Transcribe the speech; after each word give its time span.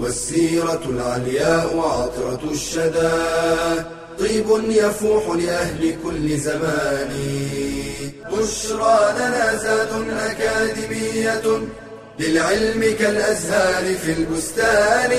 والسيرة 0.00 0.82
العلياء 0.88 1.76
وعطرة 1.76 2.50
الشدى. 2.50 3.12
طيب 4.18 4.48
يفوح 4.70 5.24
لأهل 5.36 5.94
كل 6.04 6.36
زمان. 6.36 7.10
بشرى 8.32 8.98
لنا 9.18 9.56
زاد 9.56 9.92
أكاديمية 10.10 11.46
للعلم 12.20 12.96
كالأزهار 12.98 13.94
في 13.94 14.12
البستان. 14.12 15.10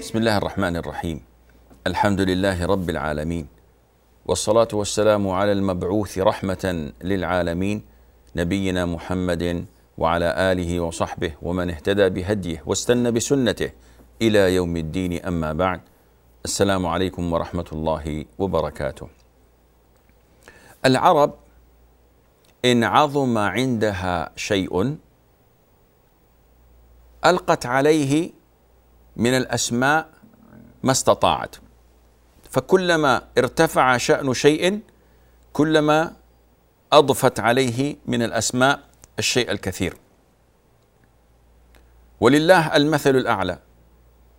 بسم 0.00 0.18
الله 0.18 0.36
الرحمن 0.38 0.76
الرحيم. 0.76 1.20
الحمد 1.86 2.20
لله 2.20 2.66
رب 2.66 2.90
العالمين. 2.90 3.46
والصلاة 4.26 4.68
والسلام 4.72 5.28
على 5.28 5.52
المبعوث 5.52 6.18
رحمة 6.18 6.92
للعالمين 7.04 7.82
نبينا 8.36 8.86
محمد 8.86 9.64
وعلى 10.02 10.52
آله 10.52 10.80
وصحبه 10.80 11.32
ومن 11.42 11.70
اهتدى 11.70 12.08
بهديه 12.08 12.62
واستنى 12.66 13.10
بسنته 13.10 13.70
إلى 14.22 14.54
يوم 14.54 14.76
الدين. 14.76 15.24
أما 15.24 15.52
بعد 15.52 15.80
السلام 16.44 16.86
عليكم 16.86 17.32
ورحمة 17.32 17.68
الله 17.72 18.24
وبركاته. 18.38 19.08
العرب 20.84 21.34
إن 22.64 22.84
عظم 22.84 23.38
عندها 23.38 24.30
شيء 24.36 24.96
ألقت 27.24 27.66
عليه 27.66 28.30
من 29.16 29.34
الأسماء 29.34 30.08
ما 30.82 30.92
استطاعت. 30.92 31.56
فكلما 32.50 33.22
ارتفع 33.38 33.96
شأن 33.96 34.34
شيء 34.34 34.80
كلما 35.52 36.12
أضفت 36.92 37.40
عليه 37.40 37.96
من 38.06 38.22
الأسماء 38.22 38.91
الشيء 39.18 39.50
الكثير. 39.50 39.96
ولله 42.20 42.76
المثل 42.76 43.16
الأعلى. 43.16 43.58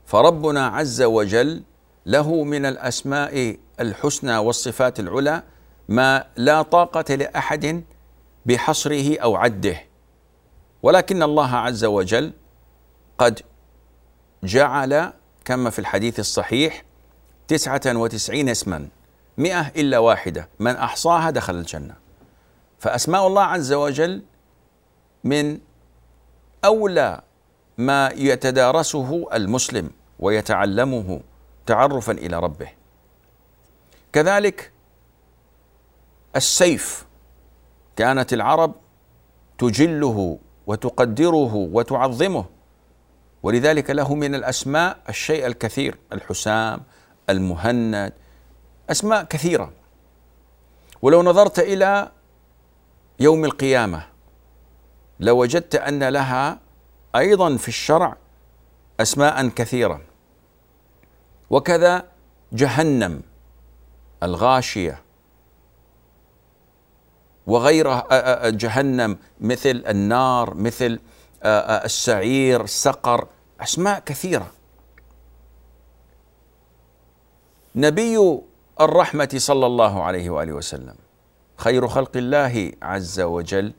فربنا 0.05 0.67
عز 0.67 1.01
وجل 1.01 1.63
له 2.05 2.43
من 2.43 2.65
الأسماء 2.65 3.57
الحسنى 3.79 4.37
والصفات 4.37 4.99
العلى 4.99 5.43
ما 5.89 6.25
لا 6.35 6.61
طاقة 6.61 7.15
لأحد 7.15 7.83
بحصره 8.45 9.19
أو 9.19 9.35
عده. 9.35 9.77
ولكن 10.83 11.23
الله 11.23 11.55
عز 11.55 11.85
وجل 11.85 12.33
قد 13.17 13.41
جعل 14.43 15.13
كما 15.45 15.69
في 15.69 15.79
الحديث 15.79 16.19
الصحيح 16.19 16.83
تسعة 17.47 17.81
وتسعين 17.85 18.49
اسما 18.49 18.87
مئة 19.37 19.67
إلا 19.67 19.97
واحدة 19.97 20.49
من 20.59 20.75
أحصاها 20.75 21.29
دخل 21.29 21.55
الجنة. 21.55 21.95
فأسماء 22.79 23.27
الله 23.27 23.43
عز 23.43 23.73
وجل 23.73 24.21
من 25.23 25.59
أولى 26.65 27.21
ما 27.77 28.11
يتدارسه 28.15 29.27
المسلم 29.33 29.89
ويتعلمه 30.19 31.21
تعرفا 31.65 32.11
إلى 32.11 32.39
ربه. 32.39 32.69
كذلك 34.13 34.71
السيف 36.35 37.05
كانت 37.95 38.33
العرب 38.33 38.75
تجله 39.57 40.39
وتقدره 40.67 41.55
وتعظمه 41.55 42.45
ولذلك 43.43 43.89
له 43.89 44.15
من 44.15 44.35
الأسماء 44.35 44.99
الشيء 45.09 45.45
الكثير 45.45 45.97
الحسام 46.13 46.83
المهند 47.29 48.13
أسماء 48.89 49.23
كثيرة. 49.23 49.73
ولو 51.01 51.23
نظرت 51.23 51.59
إلى 51.59 52.11
يوم 53.19 53.45
القيامة 53.45 54.12
لوجدت 55.23 55.75
أن 55.75 56.03
لها 56.03 56.59
أيضا 57.15 57.57
في 57.57 57.67
الشرع 57.67 58.17
اسماء 58.99 59.47
كثيره 59.47 60.01
وكذا 61.49 62.07
جهنم 62.53 63.21
الغاشية 64.23 65.01
وغيرها 67.47 68.49
جهنم 68.49 69.17
مثل 69.41 69.83
النار 69.87 70.53
مثل 70.53 70.99
السعير 71.45 72.63
السقر 72.63 73.27
أسماء 73.61 73.99
كثيرة. 73.99 74.51
نبي 77.75 78.39
الرحمة 78.81 79.29
صلى 79.37 79.65
الله 79.65 80.03
عليه 80.03 80.29
وآله 80.29 80.53
وسلم 80.53 80.95
خير 81.57 81.87
خلق 81.87 82.17
الله 82.17 82.71
عز 82.81 83.21
وجل 83.21 83.73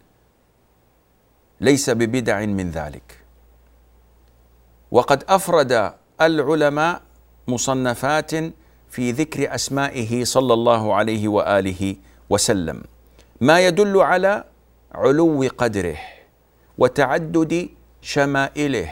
ليس 1.65 1.91
ببدع 1.91 2.45
من 2.45 2.71
ذلك. 2.71 3.25
وقد 4.91 5.25
أفرد 5.29 5.73
العلماء 6.21 7.03
مصنفات 7.49 8.31
في 8.91 9.05
ذكر 9.13 9.55
أسمائه 9.55 10.25
صلى 10.25 10.55
الله 10.55 10.95
عليه 10.95 11.29
وآله 11.29 11.97
وسلم. 12.31 12.85
ما 13.41 13.61
يدل 13.67 13.95
على 14.01 14.45
علو 14.93 15.49
قدره 15.59 15.97
وتعدد 16.79 17.69
شمائله 18.03 18.89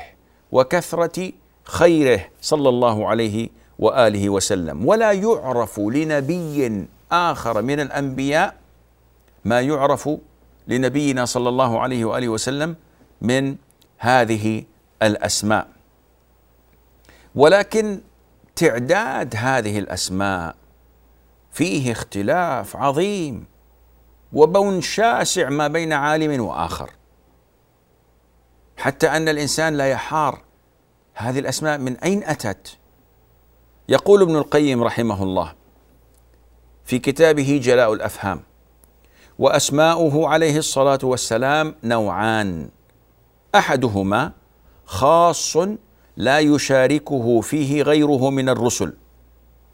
وكثرة 0.52 1.18
خيره 1.64 2.20
صلى 2.40 2.68
الله 2.68 2.96
عليه 3.08 3.48
وآله 3.78 4.24
وسلم. 4.30 4.88
ولا 4.88 5.12
يعرف 5.12 5.80
لنبي 5.80 6.86
آخر 7.12 7.62
من 7.62 7.80
الأنبياء 7.80 8.54
ما 9.44 9.60
يعرف 9.60 10.08
لنبينا 10.68 11.24
صلى 11.24 11.48
الله 11.48 11.80
عليه 11.80 12.04
وآله 12.04 12.28
وسلم 12.28 12.76
من 13.20 13.56
هذه 13.98 14.64
الأسماء. 15.02 15.68
ولكن 17.34 18.00
تعداد 18.56 19.34
هذه 19.36 19.78
الأسماء 19.78 20.56
فيه 21.52 21.92
اختلاف 21.92 22.76
عظيم 22.76 23.46
وبون 24.32 24.80
شاسع 24.80 25.48
ما 25.48 25.68
بين 25.68 25.92
عالم 25.92 26.40
وآخر. 26.44 26.90
حتى 28.76 29.06
أن 29.06 29.28
الإنسان 29.28 29.76
لا 29.76 29.88
يحار 29.88 30.42
هذه 31.14 31.38
الأسماء 31.38 31.78
من 31.78 31.96
أين 31.96 32.24
أتت؟ 32.24 32.78
يقول 33.88 34.22
ابن 34.22 34.36
القيم 34.36 34.82
رحمه 34.82 35.22
الله 35.22 35.52
في 36.84 36.98
كتابه 36.98 37.60
جلاء 37.62 37.92
الأفهام 37.92 38.40
وأسماؤه 39.42 40.28
عليه 40.28 40.58
الصلاة 40.58 40.98
والسلام 41.02 41.74
نوعان. 41.84 42.68
أحدهما 43.54 44.32
خاص 44.86 45.56
لا 46.16 46.38
يشاركه 46.38 47.40
فيه 47.40 47.82
غيره 47.82 48.30
من 48.30 48.48
الرسل 48.48 48.92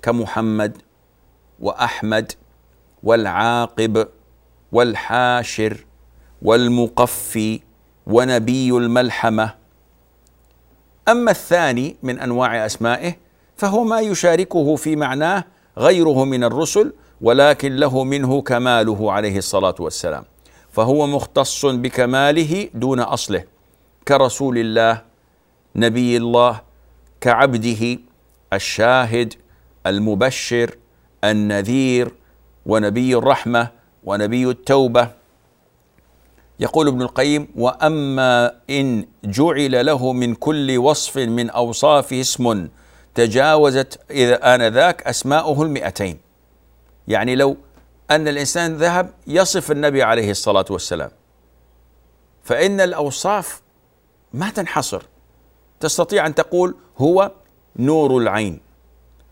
كمحمد 0.03 0.79
وأحمد 1.61 2.33
والعاقب 3.03 4.09
والحاشر 4.73 5.87
والمقفي 6.43 7.61
ونبي 8.07 8.71
الملحمة. 8.71 9.55
أما 11.09 11.31
الثاني 11.31 11.97
من 12.03 12.21
أنواع 12.21 12.67
أسمائه 12.67 13.17
فهو 13.57 13.85
ما 13.85 14.01
يشاركه 14.01 14.77
في 14.77 14.97
معناه 14.97 15.45
غيره 15.79 16.25
من 16.25 16.45
الرسل 16.45 16.93
ولكن 17.21 17.77
له 17.77 18.05
منه 18.05 18.43
كماله 18.43 19.13
عليه 19.13 19.39
الصلاة 19.39 19.75
والسلام. 19.81 20.25
فهو 20.71 21.07
مختص 21.07 21.67
بكماله 21.67 22.69
دون 22.75 23.01
أصله. 23.01 23.45
كرسول 24.09 24.59
الله 24.59 25.03
نبي 25.77 26.17
الله 26.17 26.61
كعبده 27.21 27.99
الشاهد 28.53 29.35
المبشر 29.87 30.77
النذير 31.25 32.15
ونبي 32.67 33.17
الرحمة 33.17 33.69
ونبي 34.05 34.51
التوبة. 34.51 35.11
يقول 36.61 36.89
ابن 36.89 37.03
القيم 37.03 37.49
وأما 37.57 38.53
إن 38.71 39.07
جعل 39.25 39.87
له 39.87 40.13
من 40.13 40.35
كل 40.35 40.79
وصف 40.79 41.17
من 41.17 41.51
اوصافه 41.51 42.21
اسم 42.21 42.69
تجاوزت 43.15 44.01
اذا 44.11 44.55
آنذاك 44.55 45.03
أسماؤه 45.03 45.63
المئتين. 45.63 46.28
يعني 47.09 47.35
لو 47.35 47.57
أن 48.11 48.29
الإنسان 48.29 48.77
ذهب 48.77 49.11
يصف 49.27 49.71
النبي 49.71 50.03
عليه 50.03 50.31
الصلاة 50.31 50.65
والسلام 50.71 51.11
فإن 52.43 52.81
الأوصاف 52.81 53.63
ما 54.33 54.51
تنحصر. 54.51 55.03
تستطيع 55.81 56.27
أن 56.27 56.35
تقول 56.35 56.75
هو 56.99 57.33
نور 57.77 58.19
العين 58.19 58.61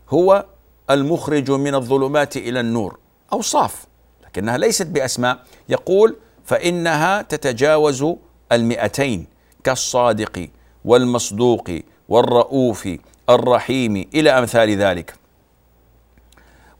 هو 0.09 0.45
المخرج 0.89 1.51
من 1.51 1.75
الظلمات 1.75 2.37
إلى 2.37 2.59
النور 2.59 2.99
أوصاف 3.33 3.85
لكنها 4.25 4.57
ليست 4.57 4.87
بأسماء. 4.87 5.43
يقول 5.69 6.15
فإنها 6.45 7.21
تتجاوز 7.21 8.05
المئتين 8.51 9.27
كالصادق 9.63 10.49
والمصدوق 10.85 11.71
والرؤوف 12.09 12.89
الرحيم 13.29 14.09
إلى 14.13 14.29
أمثال 14.29 14.77
ذلك. 14.77 15.13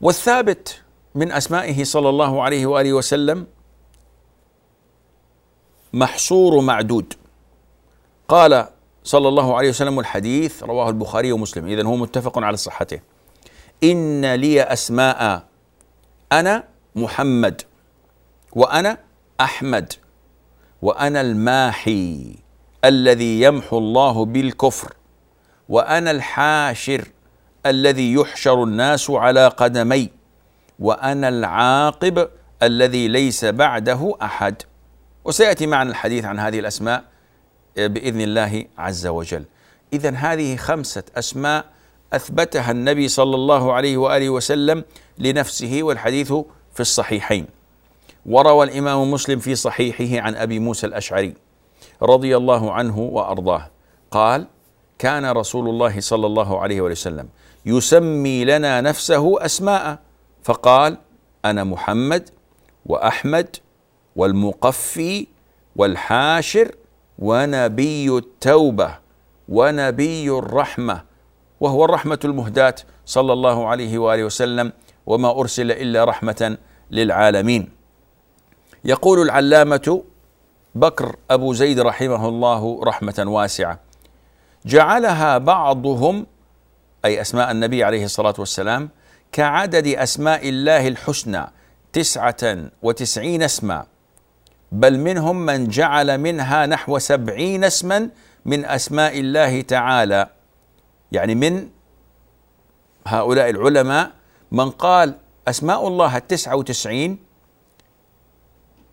والثابت 0.00 0.82
من 1.14 1.32
أسمائه 1.32 1.84
صلى 1.84 2.08
الله 2.08 2.42
عليه 2.42 2.66
وآله 2.66 2.92
وسلم 2.92 3.46
محصور 5.92 6.60
معدود. 6.60 7.14
قال 8.28 8.66
صلى 9.04 9.28
الله 9.28 9.56
عليه 9.56 9.68
وسلم 9.68 10.00
الحديث 10.00 10.62
رواه 10.62 10.88
البخاري 10.88 11.32
ومسلم. 11.32 11.66
اذا 11.66 11.86
هو 11.86 11.96
متفق 11.96 12.38
على 12.38 12.56
صحته. 12.56 13.00
إن 13.84 14.34
لي 14.34 14.62
أسماء 14.62 15.44
أنا 16.32 16.64
محمد 16.96 17.62
وأنا 18.52 18.98
أحمد 19.40 19.92
وأنا 20.82 21.20
الماحي 21.20 22.36
الذي 22.84 23.40
يمحو 23.40 23.78
الله 23.78 24.24
بالكفر 24.24 24.92
وأنا 25.68 26.10
الحاشر 26.10 27.04
الذي 27.66 28.12
يحشر 28.12 28.62
الناس 28.62 29.10
على 29.10 29.48
قدمي. 29.48 30.17
وأنا 30.78 31.28
العاقب 31.28 32.28
الذي 32.62 33.08
ليس 33.08 33.44
بعده 33.44 34.14
أحد. 34.22 34.62
وسيأتي 35.24 35.66
معنا 35.66 35.90
الحديث 35.90 36.24
عن 36.24 36.38
هذه 36.38 36.58
الأسماء 36.58 37.04
بإذن 37.76 38.20
الله 38.20 38.64
عز 38.78 39.06
وجل. 39.06 39.44
اذا 39.92 40.10
هذه 40.10 40.56
خمسة 40.56 41.02
أسماء 41.16 41.64
أثبتها 42.12 42.70
النبي 42.70 43.08
صلى 43.08 43.34
الله 43.34 43.72
عليه 43.72 43.96
وآله 43.96 44.30
وسلم 44.30 44.84
لنفسه 45.18 45.78
والحديث 45.82 46.32
في 46.74 46.80
الصحيحين. 46.80 47.46
وروى 48.26 48.66
الإمام 48.66 49.10
مسلم 49.10 49.38
في 49.38 49.54
صحيحه 49.54 50.22
عن 50.26 50.34
أبي 50.34 50.58
موسى 50.58 50.86
الأشعري 50.86 51.34
رضي 52.02 52.36
الله 52.36 52.72
عنه 52.72 52.98
وأرضاه. 52.98 53.70
قال 54.10 54.46
كان 54.98 55.30
رسول 55.30 55.68
الله 55.68 56.00
صلى 56.00 56.26
الله 56.26 56.60
عليه 56.60 56.80
وسلم 56.80 57.28
يسمي 57.66 58.44
لنا 58.44 58.80
نفسه 58.80 59.44
أسماء. 59.44 60.07
فقال 60.44 60.98
أنا 61.44 61.64
محمد 61.64 62.30
وأحمد 62.86 63.56
والمقفي 64.16 65.26
والحاشر 65.76 66.74
ونبي 67.18 68.08
التوبة 68.16 68.98
ونبي 69.48 70.30
الرحمة 70.30 71.04
وهو 71.60 71.84
الرحمة 71.84 72.18
المهداة 72.24 72.74
صلى 73.06 73.32
الله 73.32 73.66
عليه 73.68 73.98
وآله 73.98 74.24
وسلم 74.24 74.72
وما 75.06 75.30
أرسل 75.30 75.70
إلا 75.72 76.04
رحمة 76.04 76.58
للعالمين. 76.90 77.70
يقول 78.84 79.22
العلامة 79.22 80.02
بكر 80.74 81.16
أبو 81.30 81.52
زيد 81.52 81.80
رحمه 81.80 82.28
الله 82.28 82.80
رحمة 82.84 83.24
واسعة 83.26 83.80
جعلها 84.66 85.38
بعضهم 85.38 86.26
أي 87.04 87.20
أسماء 87.20 87.50
النبي 87.50 87.84
عليه 87.84 88.04
الصلاة 88.04 88.34
والسلام 88.38 88.88
كعدد 89.32 89.86
أسماء 89.86 90.48
الله 90.48 90.88
الحسنى 90.88 91.46
تسعة 91.92 92.70
وتسعين 92.82 93.42
اسما 93.42 93.86
بل 94.72 94.98
منهم 94.98 95.46
من 95.46 95.68
جعل 95.68 96.18
منها 96.18 96.66
نحو 96.66 96.98
سبعين 96.98 97.64
اسما 97.64 98.10
من 98.44 98.64
أسماء 98.64 99.20
الله 99.20 99.60
تعالى. 99.60 100.28
يعني 101.12 101.34
من 101.34 101.68
هؤلاء 103.06 103.50
العلماء 103.50 104.10
من 104.52 104.70
قال 104.70 105.14
أسماء 105.48 105.88
الله 105.88 106.16
التسعه 106.16 106.56
وتسعين 106.56 107.18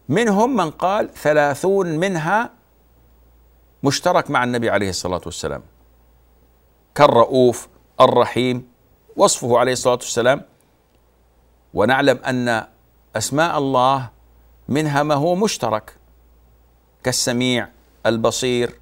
منهم 0.10 0.56
من 0.56 0.72
قال 0.72 1.14
ثلاثون 1.14 1.88
منها 1.88 2.50
مشترك 3.84 4.32
مع 4.32 4.44
النبي 4.44 4.70
عليه 4.70 4.90
الصلاة 4.90 5.22
والسلام. 5.26 5.64
كالرؤوف 6.96 7.68
الرحيم 8.02 8.75
وصفه 9.16 9.60
عليه 9.60 9.72
الصلاة 9.72 9.94
والسلام. 9.94 10.42
ونعلم 11.74 12.18
أن 12.18 12.68
أسماء 13.16 13.58
الله 13.58 14.10
منها 14.68 15.04
ما 15.04 15.16
هو 15.16 15.36
مشترك 15.36 15.98
كالسميع 17.04 17.68
البصير 18.06 18.80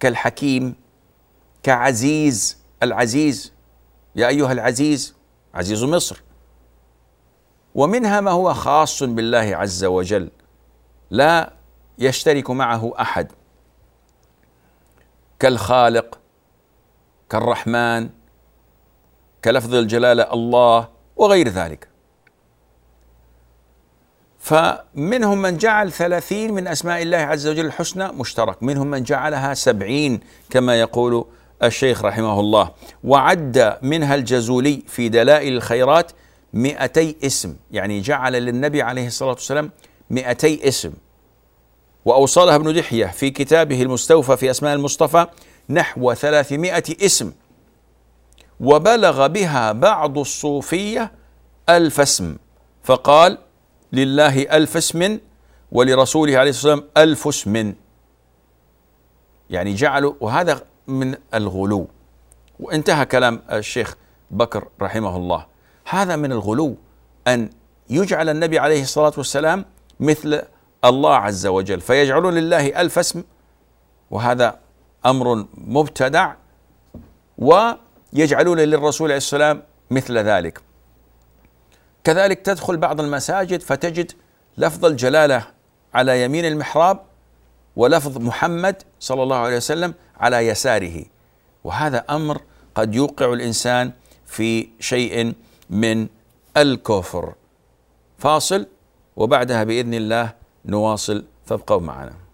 كالحكيم 0.00 0.74
كعزيز 1.62 2.58
العزيز. 2.82 3.52
يا 4.16 4.28
أيها 4.28 4.52
العزيز 4.52 5.14
عزيز 5.54 5.84
مصر. 5.84 6.22
ومنها 7.74 8.20
ما 8.20 8.30
هو 8.30 8.54
خاص 8.54 9.02
بالله 9.02 9.56
عز 9.56 9.84
وجل 9.84 10.30
لا 11.10 11.52
يشترك 11.98 12.50
معه 12.50 12.92
أحد 13.00 13.32
كالخالق 15.38 16.18
كالرحمن 17.30 18.10
كلفظ 19.44 19.74
الجلالة 19.74 20.32
الله 20.32 20.88
وغير 21.16 21.48
ذلك. 21.48 21.88
فمنهم 24.38 25.42
من 25.42 25.56
جعل 25.56 25.92
ثلاثين 25.92 26.54
من 26.54 26.66
أسماء 26.66 27.02
الله 27.02 27.16
عز 27.16 27.46
وجل 27.46 27.66
الحسنى 27.66 28.08
مشترك. 28.08 28.62
منهم 28.62 28.86
من 28.86 29.02
جعلها 29.02 29.54
سبعين 29.54 30.20
كما 30.50 30.80
يقول 30.80 31.24
الشيخ 31.62 32.04
رحمه 32.04 32.40
الله. 32.40 32.70
وعد 33.04 33.78
منها 33.82 34.14
الجزولي 34.14 34.82
في 34.86 35.08
دلائل 35.08 35.52
الخيرات 35.52 36.12
مئتي 36.52 37.16
اسم. 37.22 37.56
يعني 37.70 38.00
جعل 38.00 38.32
للنبي 38.32 38.82
عليه 38.82 39.06
الصلاة 39.06 39.30
والسلام 39.30 39.70
مئتي 40.10 40.68
اسم. 40.68 40.92
وأوصلها 42.04 42.56
ابن 42.56 42.74
دحية 42.74 43.06
في 43.06 43.30
كتابه 43.30 43.82
المستوفى 43.82 44.36
في 44.36 44.50
أسماء 44.50 44.74
المصطفى 44.74 45.26
نحو 45.70 46.14
ثلاثمائة 46.14 46.84
اسم. 47.02 47.32
وبلغ 48.60 49.26
بها 49.26 49.72
بعض 49.72 50.18
الصوفية 50.18 51.12
ألف 51.68 52.00
اسم. 52.00 52.36
فقال 52.82 53.38
لله 53.92 54.42
ألف 54.42 54.76
اسم 54.76 55.18
ولرسوله 55.72 56.38
عليه 56.38 56.50
الصلاة 56.50 56.74
والسلام 56.74 56.90
ألف 56.96 57.28
اسم. 57.28 57.74
يعني 59.50 59.74
جعلوا 59.74 60.14
وهذا 60.20 60.62
من 60.86 61.14
الغلو. 61.34 61.88
وانتهى 62.60 63.06
كلام 63.06 63.42
الشيخ 63.52 63.96
بكر 64.30 64.68
رحمه 64.82 65.16
الله. 65.16 65.46
هذا 65.88 66.16
من 66.16 66.32
الغلو 66.32 66.76
أن 67.26 67.50
يجعل 67.90 68.28
النبي 68.28 68.58
عليه 68.58 68.82
الصلاة 68.82 69.12
والسلام 69.16 69.64
مثل 70.00 70.42
الله 70.84 71.14
عز 71.14 71.46
وجل 71.46 71.80
فيجعلون 71.80 72.34
لله 72.34 72.80
ألف 72.80 72.98
اسم. 72.98 73.22
وهذا 74.10 74.58
أمر 75.06 75.46
مبتدع 75.54 76.34
ويجعلون 78.12 78.58
للرسول 78.58 79.08
عليه 79.08 79.16
السلام 79.16 79.62
مثل 79.90 80.18
ذلك. 80.18 80.60
كذلك 82.04 82.38
تدخل 82.38 82.76
بعض 82.76 83.00
المساجد 83.00 83.62
فتجد 83.62 84.12
لفظ 84.58 84.84
الجلالة 84.84 85.46
على 85.94 86.24
يمين 86.24 86.44
المحراب 86.44 87.00
ولفظ 87.76 88.18
محمد 88.18 88.82
صلى 89.00 89.22
الله 89.22 89.36
عليه 89.36 89.56
وسلم 89.56 89.94
على 90.16 90.36
يساره. 90.36 91.04
وهذا 91.64 92.04
أمر 92.10 92.40
قد 92.74 92.94
يوقع 92.94 93.32
الإنسان 93.32 93.92
في 94.26 94.68
شيء 94.80 95.34
من 95.70 96.06
الكفر. 96.56 97.34
فاصل 98.18 98.66
وبعدها 99.16 99.64
بإذن 99.64 99.94
الله 99.94 100.34
نواصل. 100.64 101.24
فابقوا 101.46 101.80
معنا. 101.80 102.27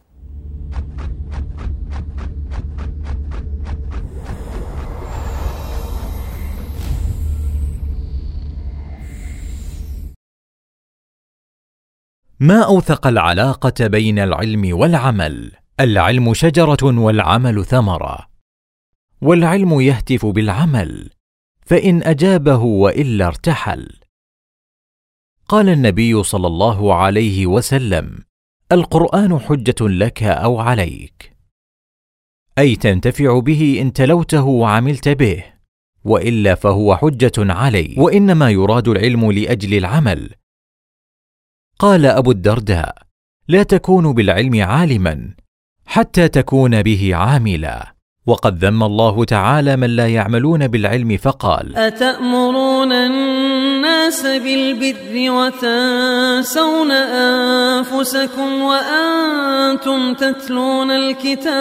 ما 12.44 12.62
أوثق 12.62 13.06
العلاقة 13.06 13.86
بين 13.86 14.18
العلم 14.18 14.76
والعمل؟ 14.78 15.52
العلم 15.80 16.34
شجرة 16.34 17.00
والعمل 17.00 17.64
ثمرة. 17.64 18.26
والعلم 19.20 19.80
يهتف 19.80 20.26
بالعمل 20.26 21.10
فإن 21.66 22.02
أجابه 22.02 22.56
وإلا 22.56 23.26
ارتحل. 23.26 23.88
قال 25.48 25.68
النبي 25.68 26.22
صلى 26.22 26.46
الله 26.46 26.94
عليه 26.94 27.46
وسلم 27.46 28.18
القرآن 28.72 29.38
حجة 29.38 29.88
لك 29.88 30.22
أو 30.22 30.60
عليك. 30.60 31.36
أي 32.58 32.76
تنتفع 32.76 33.38
به 33.38 33.78
إن 33.80 33.92
تلوته 33.92 34.44
وعملت 34.44 35.08
به 35.08 35.44
وإلا 36.04 36.54
فهو 36.54 36.96
حجة 36.96 37.32
علي 37.38 37.94
وإنما 37.98 38.50
يراد 38.50 38.88
العلم 38.88 39.32
لأجل 39.32 39.74
العمل 39.74 40.34
قال 41.78 42.06
أبو 42.06 42.30
الدرداء 42.30 42.94
لا 43.48 43.62
تكون 43.62 44.12
بالعلم 44.12 44.62
عالما 44.62 45.34
حتى 45.86 46.28
تكون 46.28 46.82
به 46.82 47.10
عاملا. 47.14 47.94
وقد 48.26 48.64
ذم 48.64 48.82
الله 48.82 49.24
تعالى 49.24 49.76
من 49.76 49.90
لا 49.96 50.08
يعملون 50.08 50.68
بالعلم 50.68 51.16
فقال 51.16 51.76
أتأمرون 51.76 52.92
الناس 52.92 54.26
بالبر 54.26 55.30
وتنسون 55.30 56.90
أنفسكم 56.90 58.60
وأنتم 58.62 60.14
تتلون 60.14 60.90
الكتاب 60.90 61.54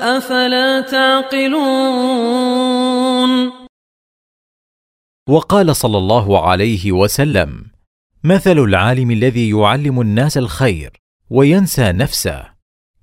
أفلا 0.00 0.80
تعقلون؟ 0.80 2.34
وقال 5.28 5.76
صلى 5.76 5.98
الله 5.98 6.46
عليه 6.48 6.92
وسلم 6.92 7.73
مثل 8.26 8.58
العالم 8.58 9.10
الذي 9.10 9.50
يعلم 9.50 10.00
الناس 10.00 10.38
الخير 10.38 11.00
وينسى 11.30 11.92
نفسه 11.92 12.44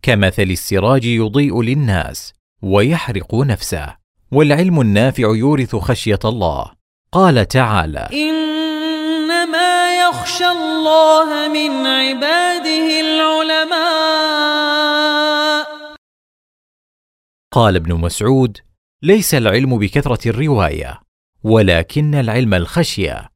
كمثل 0.01 0.43
السراج 0.43 1.05
يضيء 1.05 1.61
للناس 1.61 2.33
ويحرق 2.61 3.35
نفسه 3.35 3.95
والعلم 4.31 4.81
النافع 4.81 5.23
يورث 5.23 5.75
خشية 5.75 6.19
الله. 6.25 6.71
قال 7.11 7.47
تعالى 7.47 8.09
إنما 8.13 9.99
يخشى 10.07 10.47
الله 10.47 11.47
من 11.53 11.87
عباده 11.87 12.99
العلماء. 12.99 13.71
قال 17.51 17.75
ابن 17.75 17.93
مسعود 17.93 18.57
ليس 19.03 19.35
العلم 19.35 19.77
بكثرة 19.77 20.29
الرواية 20.29 20.99
ولكن 21.43 22.15
العلم 22.15 22.53
الخشية. 22.53 23.30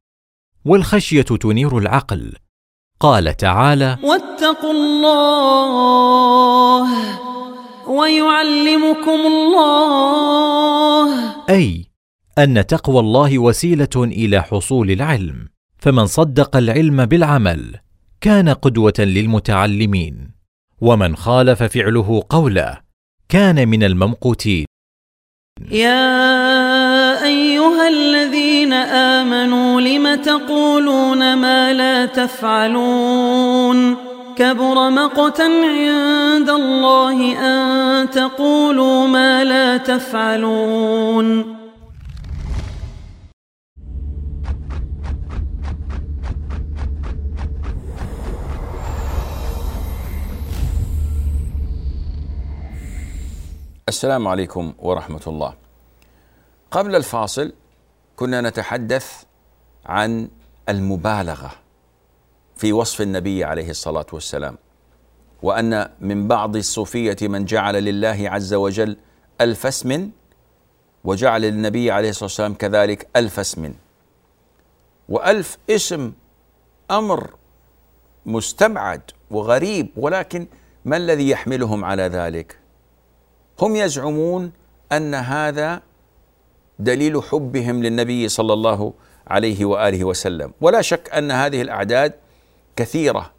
والخشية 0.66 1.22
تنير 1.22 1.78
العقل. 1.78 2.32
قال 3.00 3.36
تعالى 3.36 3.98
واتقوا 4.02 4.72
الله 4.72 5.98
ويعلمكم 7.88 9.20
الله. 9.26 11.10
أي 11.50 11.86
أن 12.38 12.66
تقوى 12.66 13.00
الله 13.00 13.38
وسيلة 13.38 13.88
إلى 13.96 14.42
حصول 14.42 14.90
العلم. 14.90 15.48
فمن 15.78 16.06
صدق 16.06 16.56
العلم 16.56 17.06
بالعمل 17.06 17.76
كان 18.20 18.48
قدوة 18.48 18.94
للمتعلمين. 18.98 20.30
ومن 20.80 21.16
خالف 21.16 21.62
فعله 21.62 22.22
قوله 22.28 22.80
كان 23.28 23.68
من 23.68 23.82
الممقوتين. 23.84 24.66
يا 25.70 26.95
أيها 27.26 27.88
الذين 27.88 28.72
آمنوا 28.72 29.80
لم 29.80 30.14
تقولون 30.14 31.34
ما 31.34 31.72
لا 31.72 32.06
تفعلون 32.06 33.96
كبر 34.36 34.90
مقتا 34.90 35.42
عند 35.42 36.50
الله 36.50 37.18
أن 37.50 38.10
تقولوا 38.10 39.06
ما 39.06 39.44
لا 39.44 39.76
تفعلون 39.76 41.56
السلام 53.88 54.28
عليكم 54.28 54.72
ورحمة 54.78 55.24
الله. 55.26 55.65
قبل 56.70 56.96
الفاصل 56.96 57.52
كنا 58.16 58.40
نتحدث 58.40 59.22
عن 59.86 60.28
المبالغة 60.68 61.50
في 62.56 62.72
وصف 62.72 63.00
النبي 63.00 63.44
عليه 63.44 63.70
الصلاة 63.70 64.06
والسلام، 64.12 64.58
وأن 65.42 65.88
من 66.00 66.28
بعض 66.28 66.56
الصوفية 66.56 67.16
من 67.22 67.44
جعل 67.44 67.84
لله 67.84 68.30
عز 68.30 68.54
وجل 68.54 68.96
ألف 69.40 69.66
اسم 69.66 70.10
وجعل 71.04 71.42
للنبي 71.42 71.90
عليه 71.90 72.08
الصلاة 72.10 72.24
والسلام 72.24 72.54
كذلك 72.54 73.08
ألف 73.16 73.40
اسم. 73.40 73.74
وألف 75.08 75.58
اسم 75.70 76.12
أمر 76.90 77.34
مستبعد 78.26 79.02
وغريب 79.30 79.88
ولكن 79.96 80.46
ما 80.84 80.96
الذي 80.96 81.28
يحملهم 81.30 81.84
على 81.84 82.02
ذلك؟ 82.02 82.58
هم 83.60 83.76
يزعمون 83.76 84.52
أن 84.92 85.14
هذا 85.14 85.82
دليل 86.78 87.22
حبهم 87.22 87.82
للنبي 87.82 88.28
صلى 88.28 88.52
الله 88.52 88.92
عليه 89.26 89.64
وآله 89.64 90.04
وسلم. 90.04 90.52
ولا 90.60 90.82
شك 90.82 91.10
أن 91.14 91.30
هذه 91.30 91.62
الأعداد 91.62 92.12
كثيرة 92.76 93.32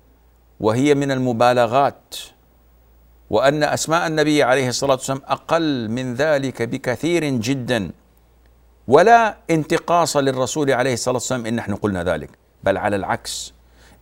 وهي 0.59 0.95
من 0.95 1.11
المبالغات 1.11 2.15
وأن 3.29 3.63
أسماء 3.63 4.07
النبي 4.07 4.43
عليه 4.43 4.69
الصلاة 4.69 4.93
والسلام 4.93 5.21
أقل 5.27 5.89
من 5.89 6.15
ذلك 6.15 6.61
بكثير 6.61 7.23
جدا. 7.23 7.91
ولا 8.87 9.37
انتقاص 9.49 10.17
للرسول 10.17 10.71
عليه 10.71 10.93
الصلاة 10.93 11.15
والسلام 11.15 11.45
إن 11.45 11.55
نحن 11.55 11.75
قلنا 11.75 12.03
ذلك 12.03 12.29
بل 12.63 12.77
على 12.77 12.95
العكس. 12.95 13.53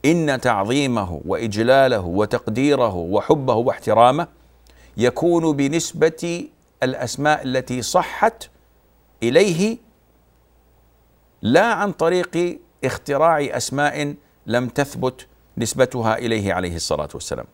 إن 0.05 0.41
تعظيمه 0.41 1.21
وإجلاله 1.25 1.99
وتقديره 1.99 2.95
وحبه 2.95 3.53
واحترامه 3.53 4.27
يكون 4.97 5.55
بنسبة 5.55 6.47
الأسماء 6.83 7.43
التي 7.43 7.81
صحت 7.81 8.49
إليه 9.29 9.77
لا 11.41 11.73
عن 11.73 11.91
طريق 11.91 12.59
اختراع 12.83 13.39
أسماء 13.57 14.15
لم 14.45 14.69
تثبت 14.69 15.27
نسبتها 15.57 16.17
إليه 16.17 16.53
عليه 16.53 16.75
الصلاة 16.75 17.09
والسلام. 17.13 17.45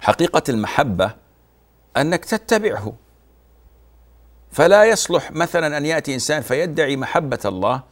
حقيقة 0.00 0.42
المحبة 0.48 1.14
أنك 1.96 2.24
تتبعه. 2.24 2.92
فلا 4.50 4.84
يصلح 4.84 5.32
مثلا 5.32 5.76
أن 5.76 5.86
يأتي 5.86 6.14
إنسان 6.14 6.42
فيدعي 6.42 6.96
محبة 6.96 7.38
الله 7.44 7.82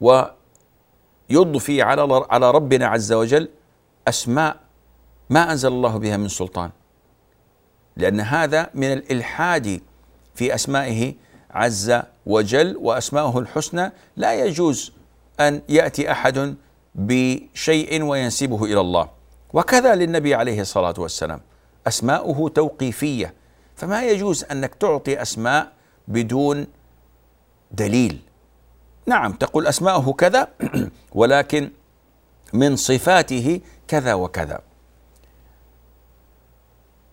ويضفي 0.00 1.82
على 1.82 2.24
على 2.30 2.50
ربنا 2.50 2.86
عز 2.86 3.12
وجل 3.12 3.48
أسماء 4.08 4.56
ما 5.30 5.52
أنزل 5.52 5.68
الله 5.68 5.96
بها 5.96 6.16
من 6.16 6.28
سلطان. 6.28 6.70
لأن 7.96 8.20
هذا 8.20 8.70
من 8.74 8.92
الإلحاد 8.92 9.80
في 10.34 10.54
أسمائه 10.54 11.14
عز 11.54 12.02
وجل 12.26 12.76
وأسماؤه 12.76 13.38
الحسنى 13.38 13.92
لا 14.16 14.34
يجوز 14.34 14.92
أن 15.40 15.62
يأتي 15.68 16.12
أحد 16.12 16.54
بشيء 16.94 18.02
وينسبه 18.02 18.64
إلى 18.64 18.80
الله. 18.80 19.08
وكذا 19.52 19.94
للنبي 19.94 20.34
عليه 20.34 20.60
الصلاة 20.60 20.94
والسلام 20.98 21.40
أسماؤه 21.86 22.48
توقيفية. 22.48 23.34
فما 23.76 24.02
يجوز 24.08 24.44
أنك 24.44 24.74
تعطي 24.74 25.22
أسماء 25.22 25.72
بدون 26.08 26.66
دليل. 27.70 28.20
نعم 29.06 29.32
تقول 29.32 29.66
أسماؤه 29.66 30.12
كذا 30.12 30.48
ولكن 31.12 31.70
من 32.52 32.76
صفاته 32.76 33.60
كذا 33.88 34.14
وكذا. 34.14 34.60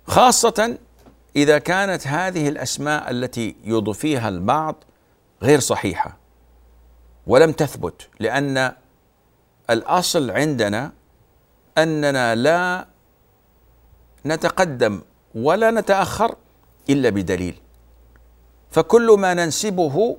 خاصة 0.08 0.78
إذا 1.38 1.58
كانت 1.58 2.08
هذه 2.08 2.50
الأسماء 2.50 3.12
التي 3.12 3.56
يضفيها 3.64 4.30
البعض 4.30 4.84
غير 5.44 5.60
صحيحة 5.60 6.18
ولم 7.28 7.52
تثبت 7.52 8.10
لأن 8.20 8.72
الأصل 9.70 10.32
عندنا 10.32 10.92
أننا 11.78 12.36
لا 12.36 12.88
نتقدم 14.26 15.02
ولا 15.36 15.72
نتأخر 15.72 16.36
إلا 16.90 17.10
بدليل. 17.10 17.56
فكل 18.72 19.16
ما 19.20 19.34
ننسبه 19.34 20.18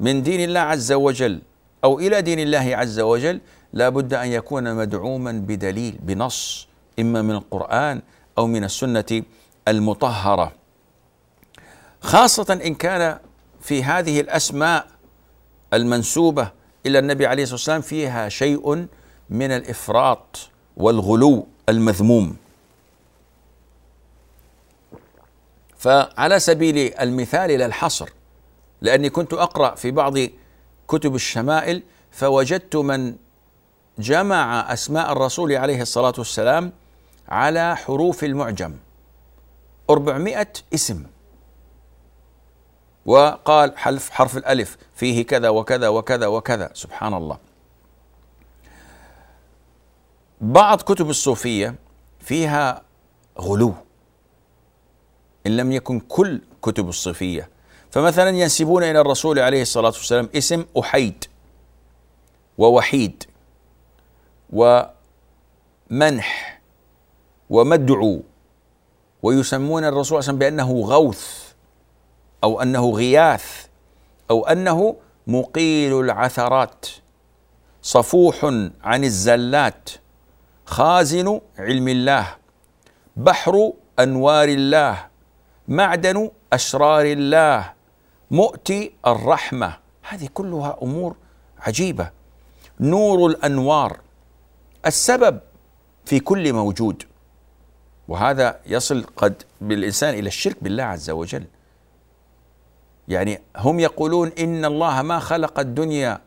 من 0.00 0.22
دين 0.22 0.40
الله 0.40 0.60
عز 0.60 0.92
وجل 0.92 1.42
أو 1.84 1.98
إلى 1.98 2.22
دين 2.22 2.38
الله 2.38 2.76
عز 2.76 3.00
وجل 3.00 3.40
لا 3.72 3.88
بد 3.88 4.14
أن 4.14 4.28
يكون 4.28 4.74
مدعوما 4.74 5.32
بدليل 5.32 5.98
بنص 6.02 6.68
إما 6.98 7.22
من 7.22 7.34
القرآن 7.34 8.02
أو 8.38 8.46
من 8.46 8.64
السنة 8.64 9.22
المطهرة. 9.68 10.52
خاصة 12.00 12.60
إن 12.64 12.74
كان 12.74 13.18
في 13.60 13.84
هذه 13.84 14.20
الأسماء 14.20 14.86
المنسوبة 15.72 16.50
إلى 16.86 16.98
النبي 16.98 17.26
عليه 17.26 17.42
الصلاة 17.42 17.54
والسلام 17.56 17.80
فيها 17.80 18.28
شيء 18.28 18.86
من 19.30 19.50
الإفراط 19.50 20.48
والغلو 20.76 21.46
المذموم. 21.68 22.36
فعلى 25.78 26.40
سبيل 26.40 26.94
المثال 27.00 27.50
لا 27.50 27.66
الحصر 27.66 28.08
لأني 28.80 29.10
كنت 29.10 29.32
أقرأ 29.32 29.74
في 29.74 29.90
بعض 29.90 30.14
كتب 30.88 31.14
الشمائل 31.14 31.82
فوجدت 32.10 32.76
من 32.76 33.16
جمع 33.98 34.72
أسماء 34.72 35.12
الرسول 35.12 35.52
عليه 35.52 35.82
الصلاة 35.82 36.14
والسلام 36.18 36.72
على 37.28 37.76
حروف 37.76 38.24
المعجم. 38.24 38.74
400 39.90 40.52
اسم. 40.74 41.04
وقال 43.06 43.78
حرف 43.78 44.10
حرف 44.10 44.36
الألف 44.36 44.76
فيه 44.94 45.26
كذا 45.26 45.48
وكذا 45.48 45.88
وكذا 45.88 46.26
وكذا. 46.26 46.70
سبحان 46.74 47.14
الله. 47.14 47.38
بعض 50.40 50.82
كتب 50.82 51.10
الصوفية 51.10 51.74
فيها 52.20 52.82
غلو 53.38 53.74
إن 55.46 55.56
لم 55.56 55.72
يكن 55.72 56.00
كل 56.00 56.40
كتب 56.62 56.88
الصوفية. 56.88 57.48
فمثلا 57.90 58.30
ينسبون 58.30 58.82
إلى 58.82 59.00
الرسول 59.00 59.38
عليه 59.38 59.62
الصلاة 59.62 59.90
والسلام 59.90 60.28
اسم 60.36 60.64
أحيد 60.80 61.24
ووحيد 62.58 63.24
ومنح 64.50 64.88
ومدعو. 67.50 68.22
ويسمون 69.22 69.84
الرسول 69.84 70.22
صلى 70.22 70.30
الله 70.32 70.44
عليه 70.46 70.56
وسلم 70.56 70.66
بأنه 70.66 70.86
غوث 70.86 71.52
أو 72.44 72.62
أنه 72.62 72.90
غياث 72.90 73.66
أو 74.30 74.46
أنه 74.46 74.96
مقيل 75.26 76.00
العثرات 76.00 76.86
صفوح 77.82 78.44
عن 78.82 79.04
الزلات 79.04 79.90
خازن 80.66 81.40
علم 81.58 81.88
الله 81.88 82.26
بحر 83.16 83.72
أنوار 83.98 84.48
الله 84.48 85.06
معدن 85.68 86.30
اسرار 86.52 87.04
الله 87.04 87.72
مؤتي 88.30 88.92
الرحمة. 89.06 89.76
هذه 90.08 90.28
كلها 90.34 90.78
أمور 90.82 91.16
عجيبة. 91.58 92.10
نور 92.80 93.30
الأنوار 93.30 94.00
السبب 94.86 95.40
في 96.04 96.20
كل 96.20 96.52
موجود. 96.52 97.02
وهذا 98.08 98.60
يصل 98.66 99.04
قد 99.16 99.42
بالإنسان 99.60 100.14
إلى 100.14 100.28
الشرك 100.28 100.56
بالله 100.62 100.82
عز 100.84 101.10
وجل. 101.10 101.44
يعني 103.08 103.40
هم 103.56 103.80
يقولون 103.80 104.32
إن 104.38 104.64
الله 104.64 105.02
ما 105.02 105.18
خلق 105.18 105.58
الدنيا 105.60 106.20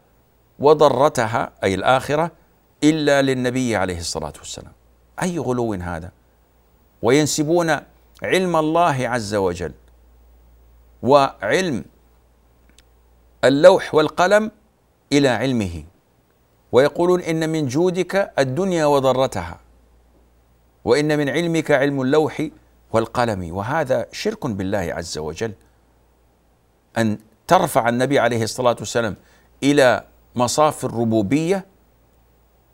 وضرتها 0.60 1.52
أي 1.64 1.74
الآخرة 1.74 2.32
إلا 2.84 3.22
للنبي 3.22 3.76
عليه 3.76 4.00
الصلاة 4.00 4.34
والسلام. 4.38 4.72
أي 5.22 5.40
غلو 5.40 5.74
هذا؟ 5.74 6.12
وينسبون 7.02 7.78
علم 8.24 8.56
الله 8.56 9.10
عز 9.10 9.36
وجل 9.36 9.72
وعلم 11.04 11.86
اللوح 13.44 13.96
والقلم 13.96 14.52
إلى 15.14 15.30
علمه. 15.30 15.84
ويقولون 16.72 17.22
إن 17.22 17.50
من 17.50 17.68
جودك 17.68 18.34
الدنيا 18.40 18.86
وضرتها. 18.86 19.60
وإن 20.86 21.18
من 21.18 21.30
علمك 21.30 21.72
علم 21.72 22.02
اللوح 22.02 22.48
والقلم. 22.94 23.56
وهذا 23.56 24.06
شرك 24.12 24.48
بالله 24.48 24.94
عز 24.98 25.18
وجل. 25.18 25.54
أن 26.98 27.18
ترفع 27.48 27.90
النبي 27.90 28.20
عليه 28.20 28.44
الصلاة 28.44 28.76
والسلام 28.80 29.16
إلى 29.64 30.04
مصاف 30.36 30.86
الربوبية 30.86 31.66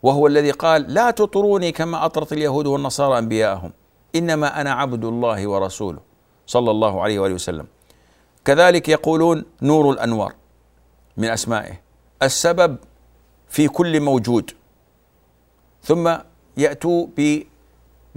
وهو 0.02 0.26
الذي 0.26 0.50
قال 0.50 0.94
لا 0.94 1.10
تطروني 1.10 1.72
كما 1.72 2.04
أطرت 2.04 2.32
اليهود 2.32 2.66
والنصارى 2.66 3.18
أنبياءهم 3.18 3.72
إنما 4.14 4.60
أنا 4.60 4.72
عبد 4.72 5.04
الله 5.04 5.46
ورسوله 5.46 5.98
صلى 6.46 6.70
الله 6.70 7.02
عليه 7.02 7.18
وآله 7.18 7.34
وسلم. 7.34 7.66
كذلك 8.44 8.88
يقولون 8.88 9.44
نور 9.62 9.90
الأنوار 9.90 10.34
من 11.16 11.28
أسمائه 11.28 11.80
السبب 12.22 12.76
في 13.48 13.68
كل 13.68 14.00
موجود. 14.00 14.50
ثم 15.82 16.16
يأتوا 16.56 17.06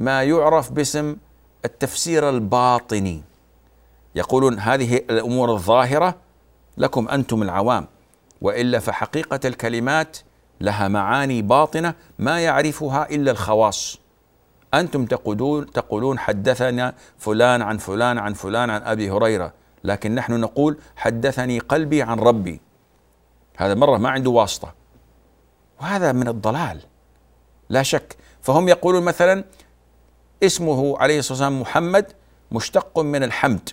بما 0.01 0.23
يعرف 0.23 0.71
باسم 0.71 1.17
التفسير 1.65 2.29
الباطني. 2.29 3.23
يقولون 4.15 4.59
هذه 4.59 4.95
الأمور 4.95 5.51
الظاهرة 5.51 6.15
لكم 6.77 7.09
أنتم 7.09 7.43
العوام 7.43 7.87
وإلا 8.41 8.79
فحقيقة 8.79 9.39
الكلمات 9.45 10.17
لها 10.61 10.87
معاني 10.87 11.41
باطنة 11.41 11.93
ما 12.19 12.39
يعرفها 12.39 13.09
إلا 13.09 13.31
الخواص. 13.31 13.99
أنتم 14.73 15.05
تقولون 15.05 15.71
تقولون 15.71 16.19
حدثنا 16.19 16.93
فلان 17.17 17.61
عن 17.61 17.77
فلان 17.77 18.17
عن 18.17 18.33
فلان 18.33 18.69
عن 18.69 18.81
أبي 18.81 19.11
هريرة 19.11 19.53
لكن 19.83 20.15
نحن 20.15 20.39
نقول 20.39 20.77
حدثني 20.95 21.59
قلبي 21.59 22.01
عن 22.01 22.19
ربي. 22.19 22.61
هذا 23.57 23.73
مرة 23.73 23.97
ما 23.97 24.09
عنده 24.09 24.29
واسطة. 24.29 24.73
وهذا 25.81 26.11
من 26.11 26.27
الضلال. 26.27 26.81
لا 27.69 27.83
شك. 27.83 28.15
فهم 28.41 28.69
يقولون 28.69 29.03
مثلا 29.03 29.43
اسمه 30.43 30.97
عليه 30.99 31.19
الصلاة 31.19 31.33
والسلام 31.33 31.61
محمد 31.61 32.11
مشتق 32.51 32.99
من 32.99 33.23
الحمد. 33.23 33.69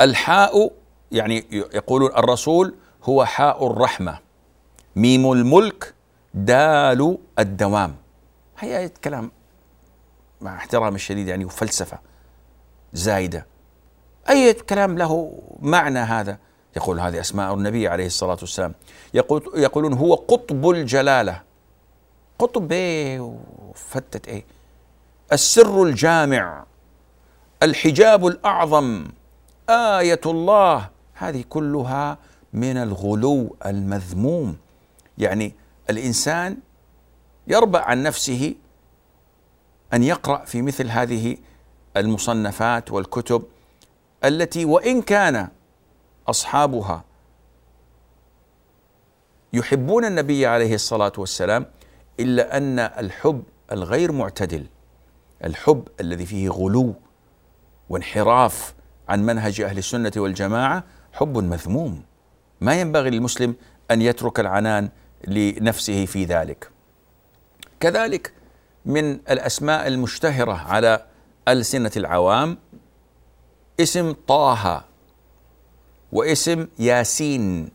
الحاء 0.00 0.72
يعني 1.12 1.46
يقولون 1.52 2.10
الرسول 2.16 2.74
هو 3.04 3.24
حاء 3.24 3.66
الرحمة. 3.66 4.18
ميم 4.96 5.32
الملك 5.32 5.94
دال 6.34 7.18
الدوام. 7.38 7.96
هي 8.58 8.78
آية 8.78 8.92
كلام 9.04 9.30
مع 10.40 10.56
احترام 10.56 10.94
الشديد 10.94 11.28
يعني 11.28 11.44
وفلسفة 11.44 11.98
زايدة. 12.92 13.46
أي 14.30 14.52
كلام 14.52 14.98
له 14.98 15.42
معنى 15.60 15.98
هذا؟ 15.98 16.38
يقول 16.76 17.00
هذه 17.00 17.20
أسماء 17.20 17.54
النبي 17.54 17.88
عليه 17.88 18.06
الصلاة 18.06 18.38
والسلام. 18.40 18.74
يقول 19.14 19.52
يقولون 19.54 19.92
هو 19.92 20.14
قطب 20.14 20.70
الجلالة. 20.70 21.42
قطب 22.38 22.72
إيه؟ 22.72 23.20
وفتت 23.20 24.28
إيه؟ 24.28 24.44
السر 25.32 25.82
الجامع 25.82 26.64
الحجاب 27.62 28.26
الأعظم 28.26 29.06
آية 29.68 30.20
الله. 30.26 30.90
هذه 31.14 31.44
كلها 31.48 32.18
من 32.52 32.76
الغلو 32.76 33.56
المذموم. 33.66 34.56
يعني 35.18 35.54
الإنسان 35.90 36.56
يربع 37.46 37.80
عن 37.84 38.02
نفسه 38.02 38.54
أن 39.94 40.02
يقرأ 40.02 40.44
في 40.44 40.62
مثل 40.62 40.88
هذه 40.88 41.36
المصنفات 41.96 42.92
والكتب 42.92 43.42
التي 44.24 44.64
وإن 44.64 45.02
كان 45.02 45.48
أصحابها 46.28 47.04
يحبون 49.52 50.04
النبي 50.04 50.46
عليه 50.46 50.74
الصلاة 50.74 51.12
والسلام 51.18 51.66
إلا 52.20 52.56
أن 52.56 52.78
الحب 52.78 53.42
الغير 53.72 54.12
معتدل. 54.12 54.66
الحب 55.44 55.88
الذي 56.00 56.26
فيه 56.26 56.48
غلو 56.48 56.94
وانحراف 57.88 58.74
عن 59.08 59.26
منهج 59.26 59.60
أهل 59.60 59.78
السنة 59.78 60.12
والجماعة 60.16 60.84
حب 61.12 61.38
مذموم. 61.38 62.02
ما 62.60 62.80
ينبغي 62.80 63.10
للمسلم 63.10 63.54
أن 63.90 64.02
يترك 64.02 64.40
العنان 64.40 64.88
لنفسه 65.26 66.06
في 66.06 66.24
ذلك. 66.24 66.70
كذلك 67.80 68.32
من 68.84 69.12
الأسماء 69.12 69.86
المشتهرة 69.86 70.52
على 70.52 71.06
ألسنة 71.48 71.90
العوام 71.96 72.58
اسم 73.80 74.12
طه 74.28 74.84
واسم 76.12 76.66
ياسين. 76.78 77.70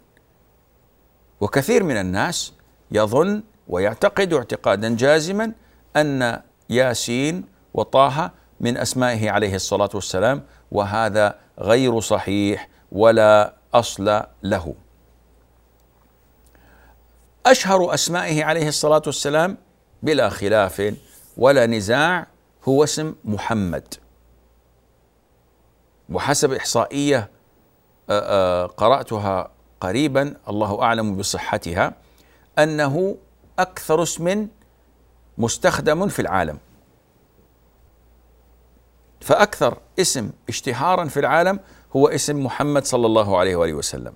وكثير 1.41 1.83
من 1.83 1.97
الناس 1.97 2.53
يظن 2.91 3.43
ويعتقد 3.67 4.33
اعتقادا 4.33 4.95
جازما 4.95 5.51
أن 5.95 6.41
ياسين 6.69 7.45
وطه 7.73 8.31
من 8.59 8.77
أسمائه 8.77 9.31
عليه 9.31 9.55
الصلاة 9.55 9.89
والسلام 9.93 10.43
وهذا 10.71 11.35
غير 11.59 11.99
صحيح 11.99 12.69
ولا 12.91 13.53
أصل 13.73 14.23
له. 14.43 14.75
أشهر 17.45 17.93
أسمائه 17.93 18.43
عليه 18.43 18.67
الصلاة 18.67 19.01
والسلام 19.05 19.57
بلا 20.03 20.29
خلاف 20.29 20.93
ولا 21.37 21.65
نزاع 21.65 22.27
هو 22.67 22.83
اسم 22.83 23.15
محمد. 23.25 23.93
وحسب 26.09 26.53
إحصائية 26.53 27.29
قرأتها 28.77 29.51
قريبا 29.81 30.35
الله 30.49 30.81
أعلم 30.81 31.17
بصحتها 31.17 31.93
أنه 32.59 33.17
أكثر 33.59 34.03
اسم 34.03 34.47
مستخدم 35.37 36.07
في 36.07 36.21
العالم. 36.21 36.57
فأكثر 39.21 39.77
اسم 39.99 40.29
اشتهارا 40.49 41.05
في 41.05 41.19
العالم 41.19 41.59
هو 41.95 42.07
اسم 42.07 42.45
محمد 42.45 42.85
صلى 42.85 43.05
الله 43.05 43.37
عليه 43.37 43.55
وآله 43.55 43.73
وسلم. 43.73 44.13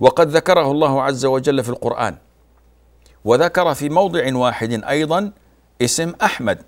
وقد 0.00 0.28
ذكره 0.28 0.70
الله 0.70 1.02
عز 1.02 1.24
وجل 1.24 1.64
في 1.64 1.68
القرآن. 1.68 2.16
وذكر 3.24 3.74
في 3.74 3.88
موضع 3.88 4.36
واحد 4.36 4.84
أيضا 4.84 5.32
اسم 5.82 6.12
أحمد. 6.22 6.62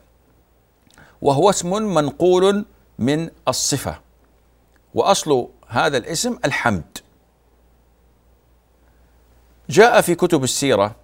وهو 1.23 1.51
اسم 1.51 1.71
منقول 1.95 2.65
من 2.99 3.31
الصفة. 3.49 4.01
وأصل 4.95 5.49
هذا 5.69 5.97
الاسم 5.97 6.39
الحمد. 6.45 6.99
جاء 9.71 10.01
في 10.01 10.15
كتب 10.15 10.45
السيرة 10.45 10.97